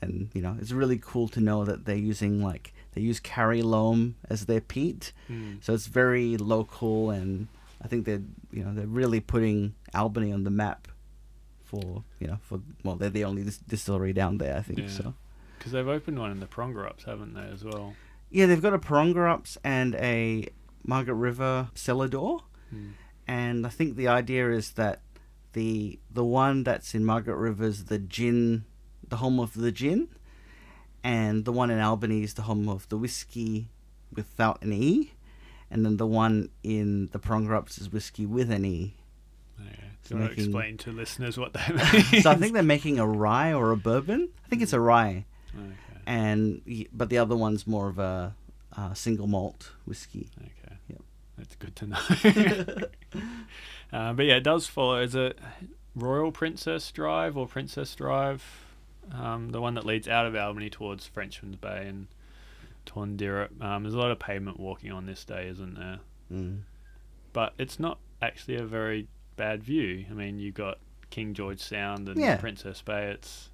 [0.00, 3.62] And you know, it's really cool to know that they're using like they use Carry
[3.62, 5.12] Loam as their peat.
[5.26, 5.54] Hmm.
[5.60, 7.48] So it's very local, and
[7.82, 8.22] I think they're
[8.52, 10.88] you know they're really putting Albany on the map
[11.68, 14.88] for you know for well they're the only dis- distillery down there I think Yeah.
[14.88, 15.14] so.
[15.58, 17.94] Because they've opened one in the Porongurups, haven't they, as well?
[18.30, 20.46] Yeah, they've got a Porongurups and a
[20.84, 22.34] Margaret River cellar door,
[22.70, 22.90] Hmm.
[23.26, 25.00] and I think the idea is that
[25.54, 28.64] the the one that's in Margaret River is the gin,
[29.08, 30.08] the home of the gin,
[31.02, 33.68] and the one in Albany is the home of the whiskey
[34.14, 35.12] without an e,
[35.70, 38.94] and then the one in the Porongurups is whiskey with an e.
[40.08, 41.68] Do you making- explain to listeners what that
[42.12, 42.22] means?
[42.22, 44.28] so I think they're making a rye or a bourbon.
[44.44, 45.24] I think it's a rye,
[45.56, 45.72] Okay.
[46.06, 48.34] and but the other one's more of a
[48.76, 50.28] uh, single malt whiskey.
[50.40, 50.76] Okay.
[50.88, 51.00] Yep.
[51.36, 52.88] That's good to know.
[53.92, 55.00] uh, but yeah, it does follow.
[55.00, 55.38] Is it
[55.94, 58.44] Royal Princess Drive or Princess Drive?
[59.12, 62.08] Um, the one that leads out of Albany towards Frenchman's Bay and
[62.86, 63.62] Torndirrup.
[63.62, 65.98] Um, there's a lot of pavement walking on this day, isn't there?
[66.32, 66.60] Mm.
[67.32, 69.06] But it's not actually a very
[69.38, 70.04] bad view.
[70.10, 70.78] I mean, you've got
[71.08, 72.36] King George Sound and Yeah.
[72.36, 73.10] Princess Bay.
[73.12, 73.48] It's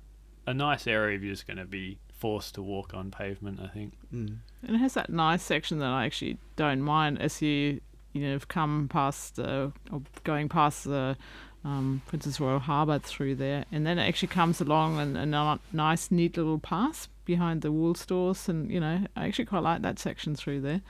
[0.47, 3.61] a nice area if you're just going to be forced to walk on pavement.
[3.61, 3.93] I think.
[4.13, 4.39] Mm.
[4.67, 7.81] And it has that nice section that I actually don't mind as you
[8.13, 11.17] you know have come past the or going past the
[11.65, 16.11] um, Princess Royal Harbour through there, and then it actually comes along and a nice
[16.11, 19.99] neat little pass behind the wool stores, and you know I actually quite like that
[19.99, 20.83] section through there,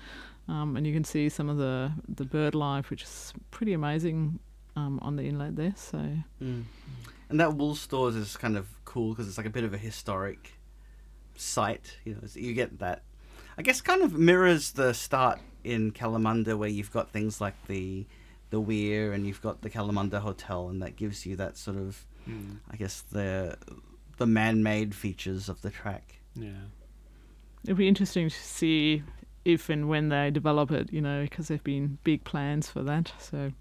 [0.49, 4.39] um, and you can see some of the the bird life, which is pretty amazing
[4.77, 5.75] um, on the inlet there.
[5.77, 5.99] So
[6.43, 6.65] Mm.
[7.31, 9.79] And that wool stores is kind of cool because it's like a bit of a
[9.79, 10.53] historic
[11.37, 11.97] site.
[12.05, 13.03] You know, you get that.
[13.57, 18.07] I guess kind of mirrors the start in Kalamunda where you've got things like the
[18.51, 22.07] the weir and you've got the Kalamunda Hotel, and that gives you that sort of,
[22.29, 22.59] Mm.
[22.71, 23.57] I guess the
[24.17, 26.21] the man-made features of the track.
[26.35, 26.51] Yeah.
[27.65, 29.03] It'll be interesting to see
[29.45, 33.13] if and when they develop it, you know, because there've been big plans for that.
[33.19, 33.53] So,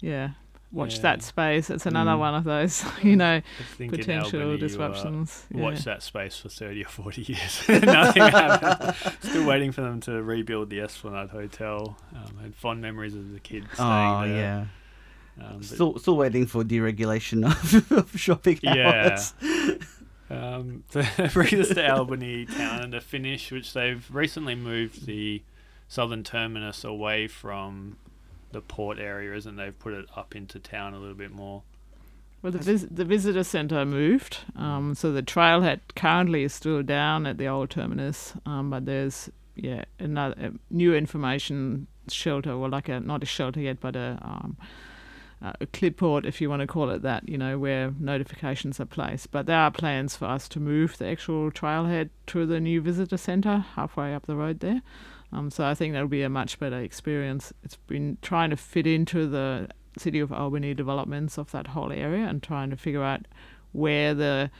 [0.00, 0.30] yeah,
[0.72, 1.02] watch Yeah.
[1.02, 1.70] that space.
[1.70, 2.18] It's another Mm.
[2.18, 3.42] one of those, you know, I
[3.76, 5.46] think in potential Albany, you, uh, disruptions.
[5.54, 5.60] yeah.
[5.62, 7.68] Watch that space for 30 or 40 years.
[7.68, 9.14] Nothing happened.
[9.22, 11.96] Still waiting for them to rebuild the Esplanade Hotel.
[12.14, 14.36] Um, I had fond memories as a kid staying Oh there.
[14.36, 14.64] yeah.
[15.42, 19.10] Um, Still, still waiting for deregulation of, of shopping Yeah.
[19.12, 19.34] hours.
[20.28, 25.06] Um, so that brings us to Albany town and to finish, which they've recently moved
[25.06, 25.42] the
[25.88, 27.96] southern terminus away from
[28.52, 31.62] the port area, isn't they've put it up into town a little bit more.
[32.42, 37.26] Well, the, vis- the visitor centre moved, um, so the trailhead currently is still down
[37.26, 42.88] at the old terminus, um, but there's yeah another uh, new information shelter, or like
[42.88, 44.56] a not a shelter yet, but a um,
[45.42, 48.86] uh, a clipboard, if you want to call it that, you know, where notifications are
[48.86, 49.30] placed.
[49.30, 53.16] But there are plans for us to move the actual trailhead to the new visitor
[53.16, 54.82] centre halfway up the road there.
[55.32, 57.52] Um, so I think that'll be a much better experience.
[57.62, 59.68] It's been trying to fit into the
[59.98, 63.26] City of Albany developments of that whole area and trying to figure out
[63.72, 64.50] where the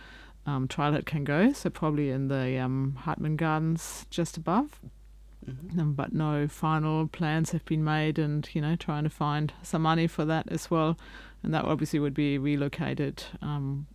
[0.47, 1.53] um, trailhead can go.
[1.53, 4.81] So probably in the um, Hartman Gardens just above.
[5.49, 5.79] Mhm.
[5.79, 9.83] Um, but no final plans have been made, and you know, trying to find some
[9.83, 10.99] money for that as well,
[11.43, 13.87] and that obviously would be relocated, um,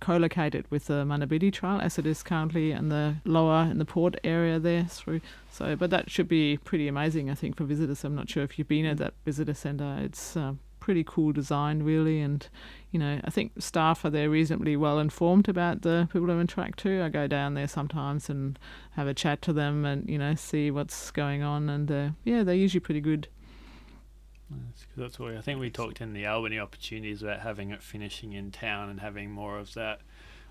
[0.00, 3.84] co-located with the Munda Biddi Trail as it is currently in the lower in the
[3.84, 5.20] port area there through.
[5.50, 8.04] So, but that should be pretty amazing, I think, for visitors.
[8.04, 9.98] I'm not sure if you've been at that visitor centre.
[10.02, 12.46] It's uh, pretty cool design, really, and
[12.90, 16.78] you know, I think staff are there reasonably well informed about the people who interact
[16.78, 17.02] too.
[17.02, 18.58] I go down there sometimes and
[18.92, 22.42] have a chat to them and you know see what's going on and uh, yeah
[22.42, 23.28] they're usually pretty good
[24.70, 27.82] That's, 'cause that's why I think we talked in the Albany opportunities about having it
[27.82, 30.00] finishing in town and having more of that,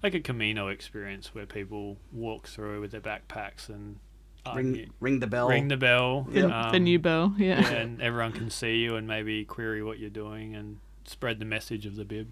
[0.02, 4.00] like a Camino experience where people walk through with their backpacks and
[4.46, 5.48] uh, Ring, you- ring the bell.
[5.48, 6.24] ring the bell.
[6.30, 9.82] the, the um, new bell yeah, yeah, and everyone can see you and maybe query
[9.82, 12.32] what you're doing and spread the message of the bib.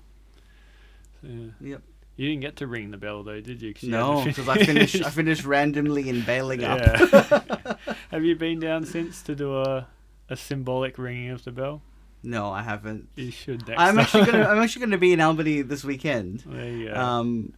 [1.21, 1.47] So, yeah.
[1.61, 1.81] Yep.
[2.17, 3.73] You didn't get to ring the bell though, did you?
[3.73, 5.01] 'Cause you No, because I finished.
[5.03, 6.81] I finished randomly in bailing up.
[8.11, 9.87] Have you been down since to do a
[10.31, 11.81] a symbolic ringing of the bell?
[12.23, 13.09] No, I haven't.
[13.15, 13.67] You should.
[13.67, 14.43] Next I'm actually gonna.
[14.45, 16.43] I'm actually gonna be in Albany this weekend.
[16.45, 16.95] There you go.
[16.95, 17.53] Um,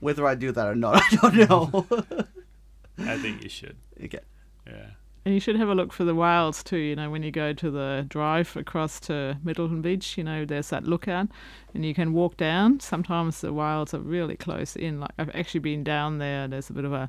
[0.00, 1.86] whether I do that or not, I don't know.
[2.98, 3.76] I think you should.
[4.02, 4.20] okay.
[4.66, 4.90] Yeah.
[5.24, 7.52] and you should have a look for the whales too you know when you go
[7.52, 11.28] to the drive across to middleton beach you know there's that lookout
[11.72, 15.60] and you can walk down sometimes the whales are really close in like i've actually
[15.60, 17.08] been down there there's a bit of a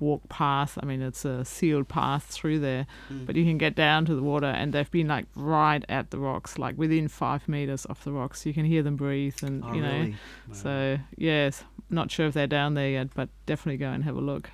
[0.00, 3.26] walk path i mean it's a sealed path through there Mm.
[3.26, 6.18] but you can get down to the water and they've been like right at the
[6.18, 9.72] rocks like within five meters of the rocks you can hear them breathe and Oh,
[9.72, 10.16] you know really?
[10.52, 14.20] so yes not sure if they're down there yet but definitely go and have a
[14.20, 14.50] look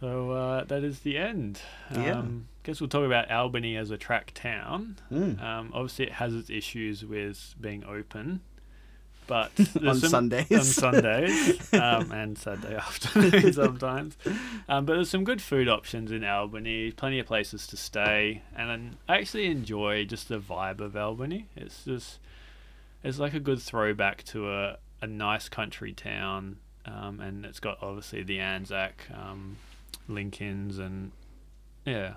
[0.00, 1.60] So uh, that is the end.
[1.92, 2.18] Yeah.
[2.20, 4.96] Um, guess we'll talk about Albany as a track town.
[5.10, 5.42] Mm.
[5.42, 8.40] Um, obviously, it has its issues with being open,
[9.28, 9.52] but
[9.86, 10.50] On some, Sundays.
[10.50, 14.16] on Sundays um, and Saturday afternoon sometimes.
[14.68, 18.96] Um, but there's some good food options in Albany, plenty of places to stay, and
[19.08, 21.46] I actually enjoy just the vibe of Albany.
[21.54, 22.18] It's just
[23.04, 27.78] it's like a good throwback to a, a nice country town, um, and it's got
[27.82, 29.56] obviously the Anzac, um,
[30.08, 31.12] Lincolns, and
[31.84, 32.14] yeah,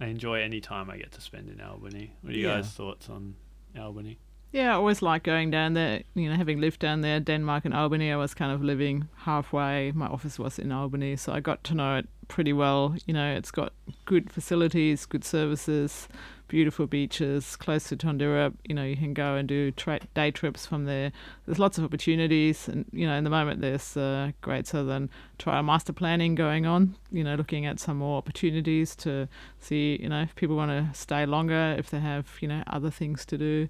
[0.00, 2.14] I enjoy any time I get to spend in Albany.
[2.22, 2.56] What are you Yeah.
[2.56, 3.36] guys' thoughts on
[3.78, 4.18] Albany?
[4.54, 6.04] Yeah, I always like going down there.
[6.14, 9.90] You know, having lived down there, Denmark and Albany, I was kind of living halfway.
[9.90, 12.94] My office was in Albany, so I got to know it pretty well.
[13.04, 13.72] You know, it's got
[14.04, 16.06] good facilities, good services,
[16.46, 18.54] beautiful beaches, close to Torndirrup.
[18.64, 21.10] You know, you can go and do tra- day trips from there.
[21.46, 25.64] There's lots of opportunities, and you know, in the moment there's uh, Great Southern Trial
[25.64, 26.94] master planning going on.
[27.10, 29.26] You know, looking at some more opportunities to
[29.58, 32.90] see, you know, if people want to stay longer, if they have, you know, other
[32.92, 33.68] things to do.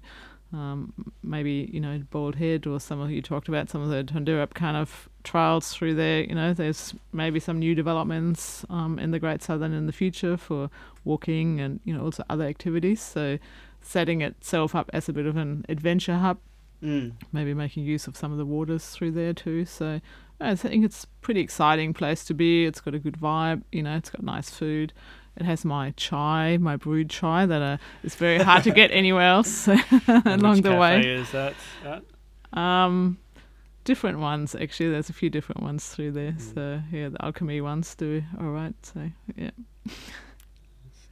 [0.55, 4.03] Um, maybe you know Bald Head or some of you talked about some of the
[4.03, 6.21] Torndirrup kind of trials through there.
[6.23, 10.37] You know, there's maybe some new developments um, in the Great Southern in the future
[10.37, 10.69] for
[11.03, 13.01] walking and you know also other activities.
[13.01, 13.37] So
[13.81, 16.37] setting itself up as a bit of an adventure hub,
[16.83, 17.13] Mm.
[17.31, 19.65] maybe making use of some of the waters through there too.
[19.65, 20.01] So
[20.39, 22.65] I think it's a pretty exciting place to be.
[22.65, 23.63] It's got a good vibe.
[23.71, 24.93] You know, it's got nice food.
[25.37, 29.27] It has my chai, my brewed chai that uh, is very hard to get anywhere
[29.27, 29.67] else
[30.07, 31.07] along which the cafe way.
[31.07, 31.53] is that?
[31.83, 32.03] at?
[32.57, 33.17] Um,
[33.83, 34.89] different ones actually.
[34.91, 36.31] There's a few different ones through there.
[36.33, 36.53] Mm.
[36.53, 38.73] So yeah, the alchemy ones do all right.
[38.81, 39.51] So yeah,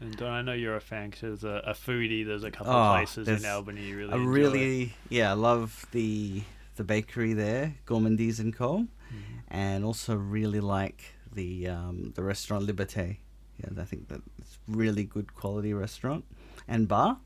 [0.02, 2.26] And Don, I know you're a fan because there's a, a foodie.
[2.26, 4.30] There's a couple Oh, of places in Albany you really I enjoy.
[4.32, 6.44] really, yeah, I love the
[6.76, 8.88] the bakery there, Gourmandise and Co.
[9.12, 9.40] Mhm.
[9.50, 13.18] and also really like the um, the restaurant Liberté.
[13.58, 16.26] Yeah, I think that it's really good quality restaurant
[16.68, 17.18] and bar.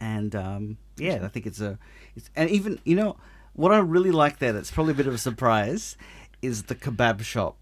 [0.00, 1.78] And um, yeah, I think it's a
[2.14, 3.16] it's and even you know
[3.54, 4.52] what I really like there.
[4.52, 5.96] That's probably a bit of a surprise,
[6.40, 7.56] is the kebab shop.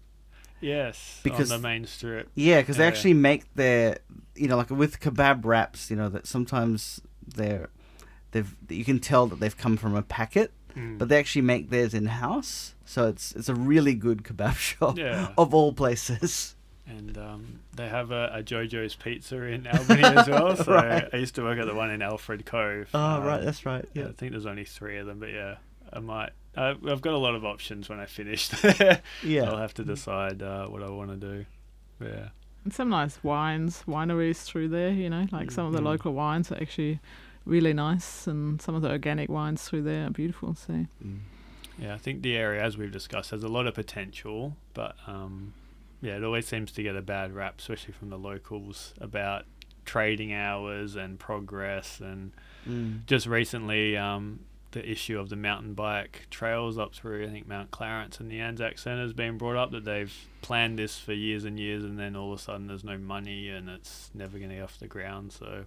[0.59, 2.29] Yes, Because- on the main strip.
[2.35, 3.97] Yeah, because they actually make their,
[4.35, 7.69] you know, like with kebab wraps, you know, that sometimes they're,
[8.29, 10.99] they've, you can tell that they've come from a packet, Mm.
[10.99, 12.75] but they actually make theirs in house.
[12.85, 15.29] So it's it's a really good kebab shop Yeah.
[15.37, 16.55] of all places.
[16.87, 20.55] And um, they have a, a JoJo's Pizza in Albany as well.
[20.63, 21.07] So Right.
[21.13, 22.89] I used to work at the one in Alfred Cove.
[22.93, 23.87] Oh, Um, right, that's right.
[23.93, 24.09] Yeah, Yeah.
[24.09, 25.55] I think there's only three of them, but yeah,
[25.93, 26.31] I might.
[26.57, 29.01] Uh, I've got a lot of options when I finish there.
[29.23, 31.45] I'll have to decide uh, what I want to do.
[32.01, 32.29] Yeah.
[32.65, 34.89] and some nice wines, wineries through there.
[34.91, 35.85] You know, like some of the Mhm.
[35.85, 36.99] local wines are actually
[37.45, 40.55] really nice, and some of the organic wines through there are beautiful.
[40.55, 40.73] So
[41.05, 41.19] Mm.
[41.79, 45.53] Yeah, I think the area, as we've discussed, has a lot of potential, but um,
[46.01, 49.45] yeah, it always seems to get a bad rap, especially from the locals, about
[49.85, 51.99] trading hours and progress.
[51.99, 52.31] And
[52.67, 53.05] Mm.
[53.07, 54.41] just recently, um,
[54.71, 58.39] the issue of the mountain bike trails up through, I think, Mount Clarence and the
[58.39, 61.99] Anzac Centre has been brought up that they've planned this for years and years, and
[61.99, 64.79] then all of a sudden there's no money and it's never going to get off
[64.79, 65.31] the ground.
[65.33, 65.65] So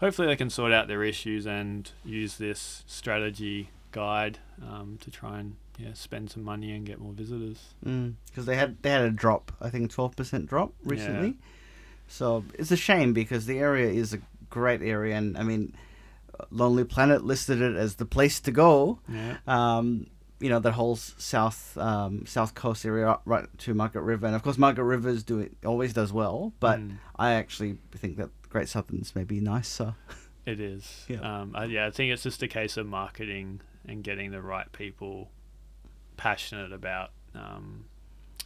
[0.00, 5.38] hopefully they can sort out their issues and use this strategy guide um, to try
[5.40, 7.60] and yeah spend some money and get more visitors.
[7.82, 11.36] Because they had they had a drop, I think twelve percent drop recently.
[12.08, 14.18] So it's a shame because the area is a
[14.50, 15.74] great area, and I mean,
[16.50, 18.98] Lonely Planet listed it as the place to go.
[19.08, 19.36] Yeah.
[19.46, 20.08] Um,
[20.40, 24.42] you know that whole south um, south coast area right to Margaret River, and of
[24.42, 28.68] course Margaret River's do it always does well, but Mm, I actually think that Great
[28.68, 29.94] Southern's maybe nicer.
[30.44, 31.06] it is.
[31.08, 31.20] Yeah.
[31.40, 34.70] Um, I, yeah, I think it's just a case of marketing and getting the right
[34.72, 35.30] people
[36.16, 37.84] passionate about um,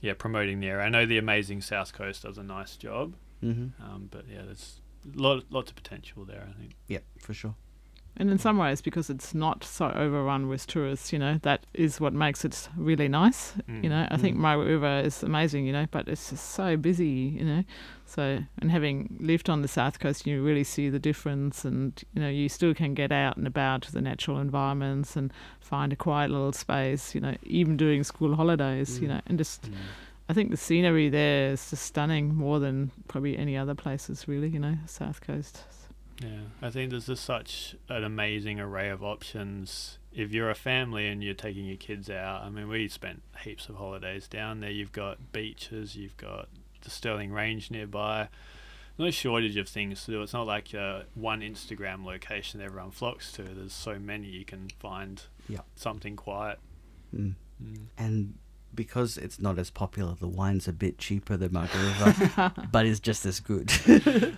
[0.01, 0.85] yeah promoting the area.
[0.85, 3.15] I know the amazing South Coast does a nice job,
[3.45, 3.83] Mm-hmm.
[3.83, 4.81] um, but yeah, there's
[5.15, 6.49] lot lots of potential there.
[6.51, 6.75] I think.
[6.89, 7.55] Yeah, for sure.
[8.21, 12.01] And in some ways, because it's not so overrun with tourists, you know, that is
[12.01, 13.53] what makes it really nice.
[13.71, 13.85] Mm.
[13.85, 14.67] You know, I think Mm.
[14.67, 17.07] River is amazing, you know, but it's just so busy,
[17.39, 17.65] you know.
[18.07, 22.21] So, and having lived on the south coast, you really see the difference, and you
[22.21, 25.97] know, you still can get out and about to the natural environments and find a
[25.97, 29.11] quiet little space, you know, even during school holidays, you Mm.
[29.11, 29.75] know, and just Mm.
[30.29, 34.49] I think the scenery there is just stunning more than probably any other places, really,
[34.49, 35.63] you know, south coast.
[36.23, 39.99] Yeah, I think there's just such an amazing array of options.
[40.13, 43.69] If you're a family and you're taking your kids out, I mean, we spent heaps
[43.69, 44.71] of holidays down there.
[44.71, 46.49] You've got beaches, you've got
[46.83, 48.29] the Stirling Range nearby.
[48.99, 50.23] No shortage of things to do.
[50.23, 53.43] It's not like uh, one Instagram location everyone flocks to.
[53.43, 55.61] There's so many you can find Yeah.
[55.77, 56.59] something quiet.
[57.15, 57.35] Mm.
[57.63, 57.79] Mm.
[57.97, 58.35] And
[58.75, 62.99] because it's not as popular, the wine's a bit cheaper than Margaret River, but it's
[62.99, 63.71] just as good.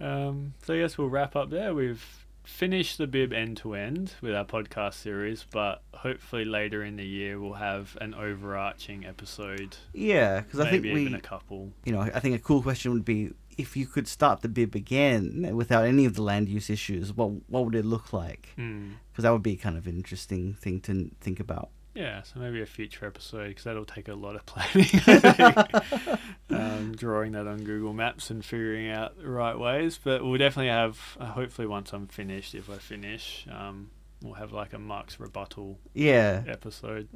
[0.00, 1.74] Um, so I guess we'll wrap up there.
[1.74, 6.96] We've finished the bib end to end with our podcast series, but hopefully later in
[6.96, 9.76] the year we'll have an overarching episode.
[9.92, 11.72] yeah, because I think maybe even we, a couple.
[11.84, 14.74] you know, I think a cool question would be if you could start the bib
[14.76, 18.54] again without any of the land use issues, what what would it look like?
[18.56, 18.92] Mm.
[19.10, 21.70] Because that would be kind of an interesting thing to think about.
[21.98, 24.88] Yeah, so maybe a future episode because that'll take a lot of planning.
[26.50, 29.98] Um, drawing that on Google Maps and figuring out the right ways.
[30.02, 33.90] But we'll definitely have, uh, hopefully, once I'm finished, if I finish, um,
[34.22, 37.08] we'll have like a Mark's rebuttal Yeah, episode.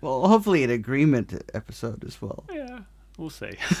[0.00, 2.44] Well, hopefully an agreement episode as well.
[2.52, 2.80] Yeah,
[3.16, 3.52] we'll see.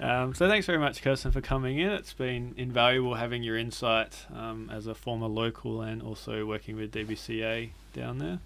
[0.00, 1.90] um, so thanks very much, Kirsten, for coming in.
[1.90, 6.92] It's been invaluable having your insight um, as a former local and also working with
[6.92, 8.40] DBCA down there.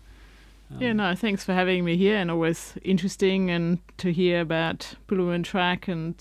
[0.70, 4.94] Um, yeah, no, thanks for having me here, and always interesting and to hear about
[5.08, 6.14] Bibbulmun Track and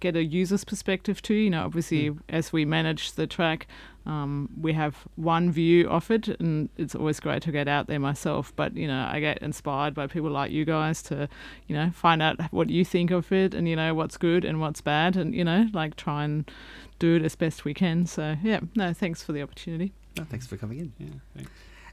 [0.00, 1.34] get a user's perspective too.
[1.34, 2.18] You know, obviously, Mm.
[2.30, 3.66] as we manage the track,
[4.06, 8.00] um, we have one view of it, and it's always great to get out there
[8.00, 8.54] myself.
[8.56, 11.28] But you know, I get inspired by people like you guys to,
[11.68, 14.58] you know, find out what you think of it, and you know what's good and
[14.60, 16.50] what's bad, and you know, like try and
[16.98, 18.06] do it as best we can.
[18.06, 19.92] So yeah, no, thanks for the opportunity.
[20.16, 20.92] No, thanks for coming in.
[20.98, 21.50] Yeah, thanks.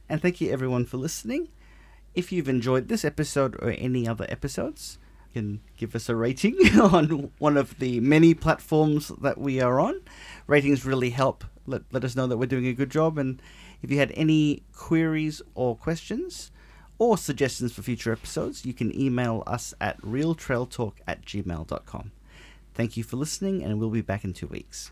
[0.07, 1.49] And thank you everyone for listening.
[2.17, 4.97] If you've enjoyed this episode or any other episodes,
[5.27, 9.79] you can give us a rating on one of the many platforms that we are
[9.79, 10.01] on.
[10.47, 13.19] Ratings really help let, let us know that we're doing a good job.
[13.19, 13.39] And
[13.83, 16.49] if you had any queries or questions
[16.97, 22.11] or suggestions for future episodes, you can email us at realtrailtalk at gmail.com.
[22.73, 24.91] Thank you for listening, and we'll be back in two weeks.